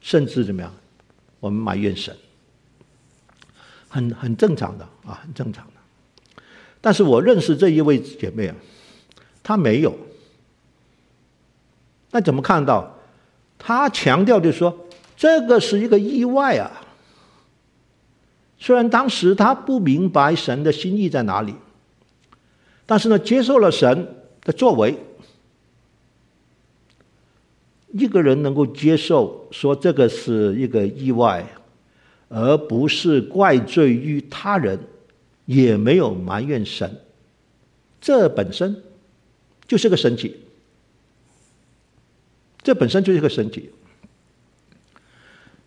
[0.00, 0.74] 甚至怎么样？
[1.40, 2.14] 我们埋怨神，
[3.88, 6.42] 很很正常的啊，很正常的。
[6.80, 8.56] 但是我认识这一位姐妹啊。
[9.44, 9.96] 她没有，
[12.10, 12.98] 那怎么看到？
[13.58, 14.76] 他强调就是说，
[15.16, 16.81] 这个是一个意外啊。
[18.62, 21.52] 虽然当时他不明白神的心意在哪里，
[22.86, 24.96] 但是呢，接受了神的作为。
[27.90, 31.44] 一个人能够接受说这个是一个意外，
[32.28, 34.78] 而不是怪罪于他人，
[35.46, 37.00] 也没有埋怨神，
[38.00, 38.80] 这本身。
[39.66, 40.36] 就是个神迹，
[42.62, 43.70] 这本身就是个神迹。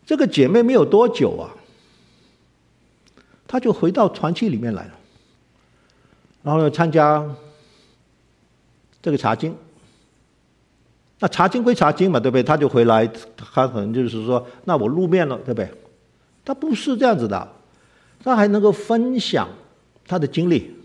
[0.05, 1.49] 这个姐妹没有多久啊，
[3.55, 4.91] 他就回到团契里面来了，
[6.43, 7.25] 然后呢，参加
[9.01, 9.55] 这个查经。
[11.19, 12.43] 那查经归查经嘛，对不对？
[12.43, 15.71] 他就回来，他可能就是说，那我露面了，对不对？
[16.43, 17.49] 他不是这样子的，
[18.21, 19.47] 他还能够分享
[20.05, 20.75] 他的经历，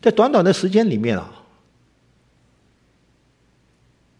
[0.00, 1.32] 在短短的时间里面啊。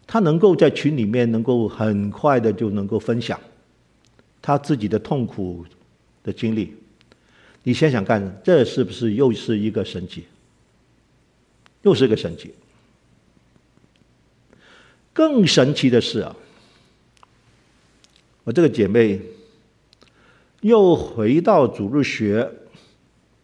[0.05, 3.39] 他能够在群里面能够很快的就能够分享
[4.41, 5.65] 他自己的痛苦
[6.21, 6.75] 的经历，
[7.67, 10.23] 你想想看，这是不是又是一个神迹？
[11.81, 12.53] 又是一个神迹。
[15.11, 16.35] 更神奇的是啊，
[18.43, 19.19] 我这个姐妹
[20.61, 22.47] 又回到主日学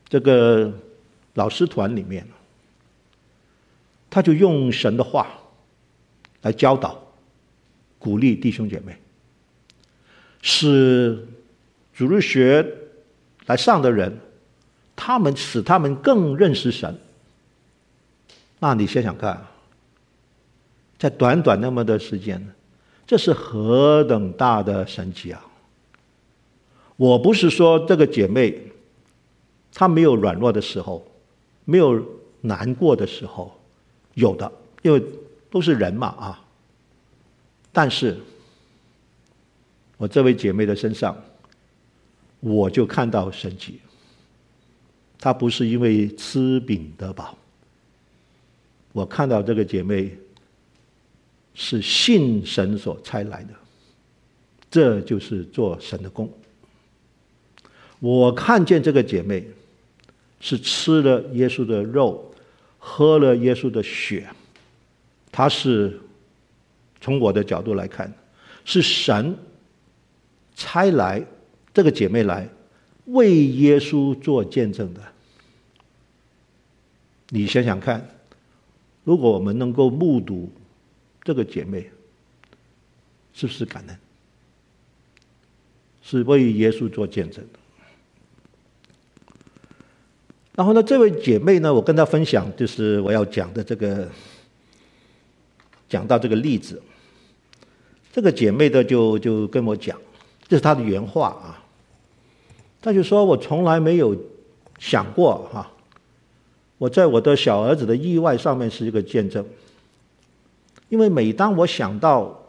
[0.07, 0.71] 这个
[1.33, 2.27] 老师团里面，
[4.07, 5.27] 她就用神的话。
[6.43, 6.99] 来教导、
[7.99, 8.97] 鼓励弟兄姐妹，
[10.41, 11.27] 使
[11.93, 12.65] 主日学
[13.45, 14.19] 来上的人，
[14.95, 16.97] 他们使他们更认识神。
[18.59, 19.45] 那你想想看，
[20.97, 22.45] 在短短那么的时间，
[23.05, 25.45] 这是何等大的神奇啊！
[26.95, 28.61] 我不是说这个姐妹
[29.73, 31.05] 她没有软弱的时候，
[31.65, 32.03] 没有
[32.41, 33.59] 难过的时候，
[34.13, 35.03] 有的，因为。
[35.51, 36.41] 都是人嘛啊！
[37.73, 38.17] 但是，
[39.97, 41.13] 我这位姐妹的身上，
[42.41, 43.79] 我就看到神迹。
[45.17, 47.37] 他不是因为吃饼得饱，
[48.91, 50.17] 我看到这个姐妹
[51.53, 53.53] 是信神所差来的，
[54.69, 56.27] 这就是做神的工。
[57.99, 59.45] 我看见这个姐妹
[60.39, 62.33] 是吃了耶稣的肉，
[62.79, 64.27] 喝了耶稣的血。
[65.31, 66.01] 她是
[66.99, 68.11] 从我的角度来看，
[68.65, 69.37] 是神
[70.55, 71.23] 差来
[71.73, 72.47] 这个姐妹来
[73.05, 75.01] 为耶稣做见证的。
[77.29, 78.09] 你想想看，
[79.03, 80.51] 如果我们能够目睹
[81.23, 81.89] 这个姐妹，
[83.33, 83.97] 是不是感恩？
[86.01, 87.59] 是为耶稣做见证的。
[90.55, 94.09] 然后呢，这位姐妹呢，我跟她分享，就是我要讲的这个。
[95.89, 96.81] 讲到这个例子，
[98.13, 99.99] 这个姐妹的就就跟我讲，
[100.47, 101.60] 这是她的原话啊。
[102.81, 104.17] 他就说：“我从来没有
[104.79, 105.71] 想过哈，
[106.79, 109.45] 我在我的小儿子的意外上面是一个见证，
[110.89, 112.43] 因为每当我想到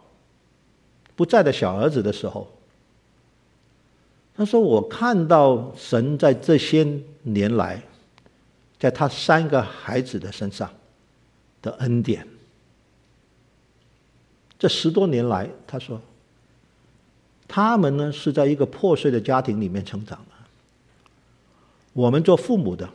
[1.14, 2.48] 不在的小儿子的时候，
[4.34, 6.86] 他说我看到神在这些
[7.22, 7.82] 年来，
[8.78, 10.70] 在他三个孩子的身上
[11.60, 12.26] 的恩典。”
[14.58, 16.00] 这十多年来，他说，
[17.54, 20.34] 他们呢是在一个破碎的家庭里面成长的。
[21.92, 22.88] 我们做父母的，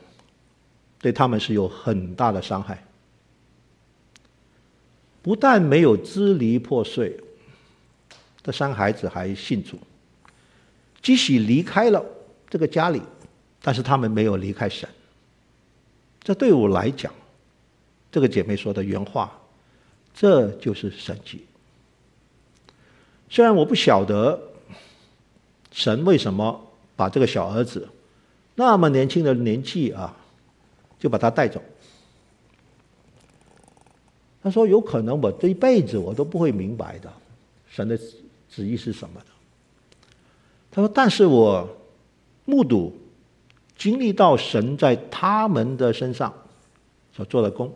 [1.00, 2.84] 对他们是有很大的伤害。
[5.22, 7.16] 不但没有支离破碎，
[8.42, 9.78] 这三孩子还信主，
[11.00, 12.04] 即使离开了
[12.50, 13.00] 这个家里，
[13.62, 14.88] 但是他们没有离开神。
[16.20, 17.14] 这对我来讲，
[18.10, 19.40] 这个姐妹说的原话，
[20.12, 21.44] 这就是神迹。
[23.28, 24.40] 虽然我不晓得
[25.70, 26.60] 神为什么
[26.96, 27.88] 把这个小儿子
[28.54, 30.16] 那么年轻的年纪啊，
[30.98, 31.62] 就把他带走。
[34.42, 37.12] 他说：“有可能我这一辈子我都不会明白的，
[37.68, 37.98] 神的
[38.48, 39.26] 旨意是什么的。”
[40.70, 41.68] 他说：“但是我
[42.44, 42.96] 目睹、
[43.76, 46.32] 经历到神在他们的身上
[47.14, 47.72] 所做的工，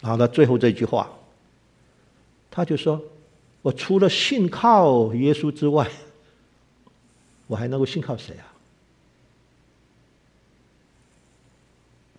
[0.00, 1.10] 然后他最后这句话，
[2.50, 3.02] 他就说
[3.62, 5.88] ：“我除了信靠耶稣之外，
[7.48, 8.54] 我还能够信靠谁啊？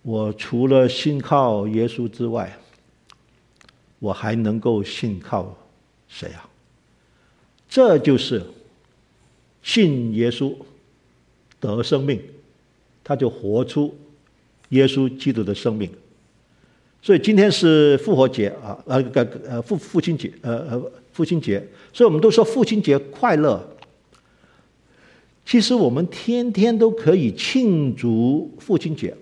[0.02, 2.58] 我除了信靠耶稣之外，
[3.98, 5.56] 我还能够信靠
[6.08, 6.48] 谁啊？
[7.68, 8.42] 这就是
[9.62, 10.56] 信耶稣
[11.60, 12.20] 得生命，
[13.04, 13.94] 他就活出
[14.70, 15.90] 耶稣基督的生命。”
[17.02, 21.62] 所以今天是复活节啊，呃，个呃父父亲节，呃呃父亲节，
[21.92, 23.76] 所以我们都说父亲节快乐。
[25.44, 29.14] 其实我们天天都可以庆祝父亲节，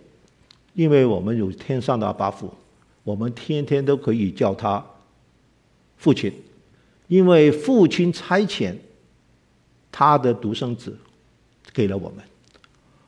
[0.75, 2.55] 因为我们有天上的阿爸父，
[3.03, 4.85] 我们天天都可以叫他
[5.97, 6.33] 父亲，
[7.09, 8.73] 因为父亲差遣
[9.91, 10.97] 他的独生子
[11.73, 12.25] 给了我们，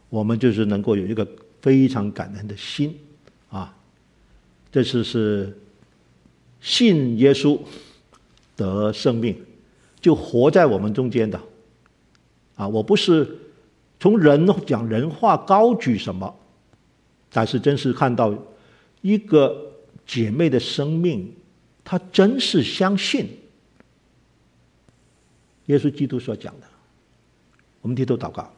[0.09, 1.25] 我们就是能够有一个
[1.61, 2.99] 非常感恩的心
[3.51, 3.73] 啊。
[4.73, 5.57] 这次是
[6.61, 7.57] 信耶稣
[8.61, 9.35] 得生命，
[10.01, 11.41] 就活在我们中间的
[12.57, 12.69] 啊！
[12.69, 13.39] 我不是
[13.99, 16.37] 从人讲人话高举什么，
[17.33, 18.35] 但是真是看到
[19.01, 19.73] 一个
[20.07, 21.35] 姐妹的生命，
[21.83, 23.27] 她真是相信
[25.67, 26.67] 耶稣基督所讲的。
[27.81, 28.53] 我们低头祷告。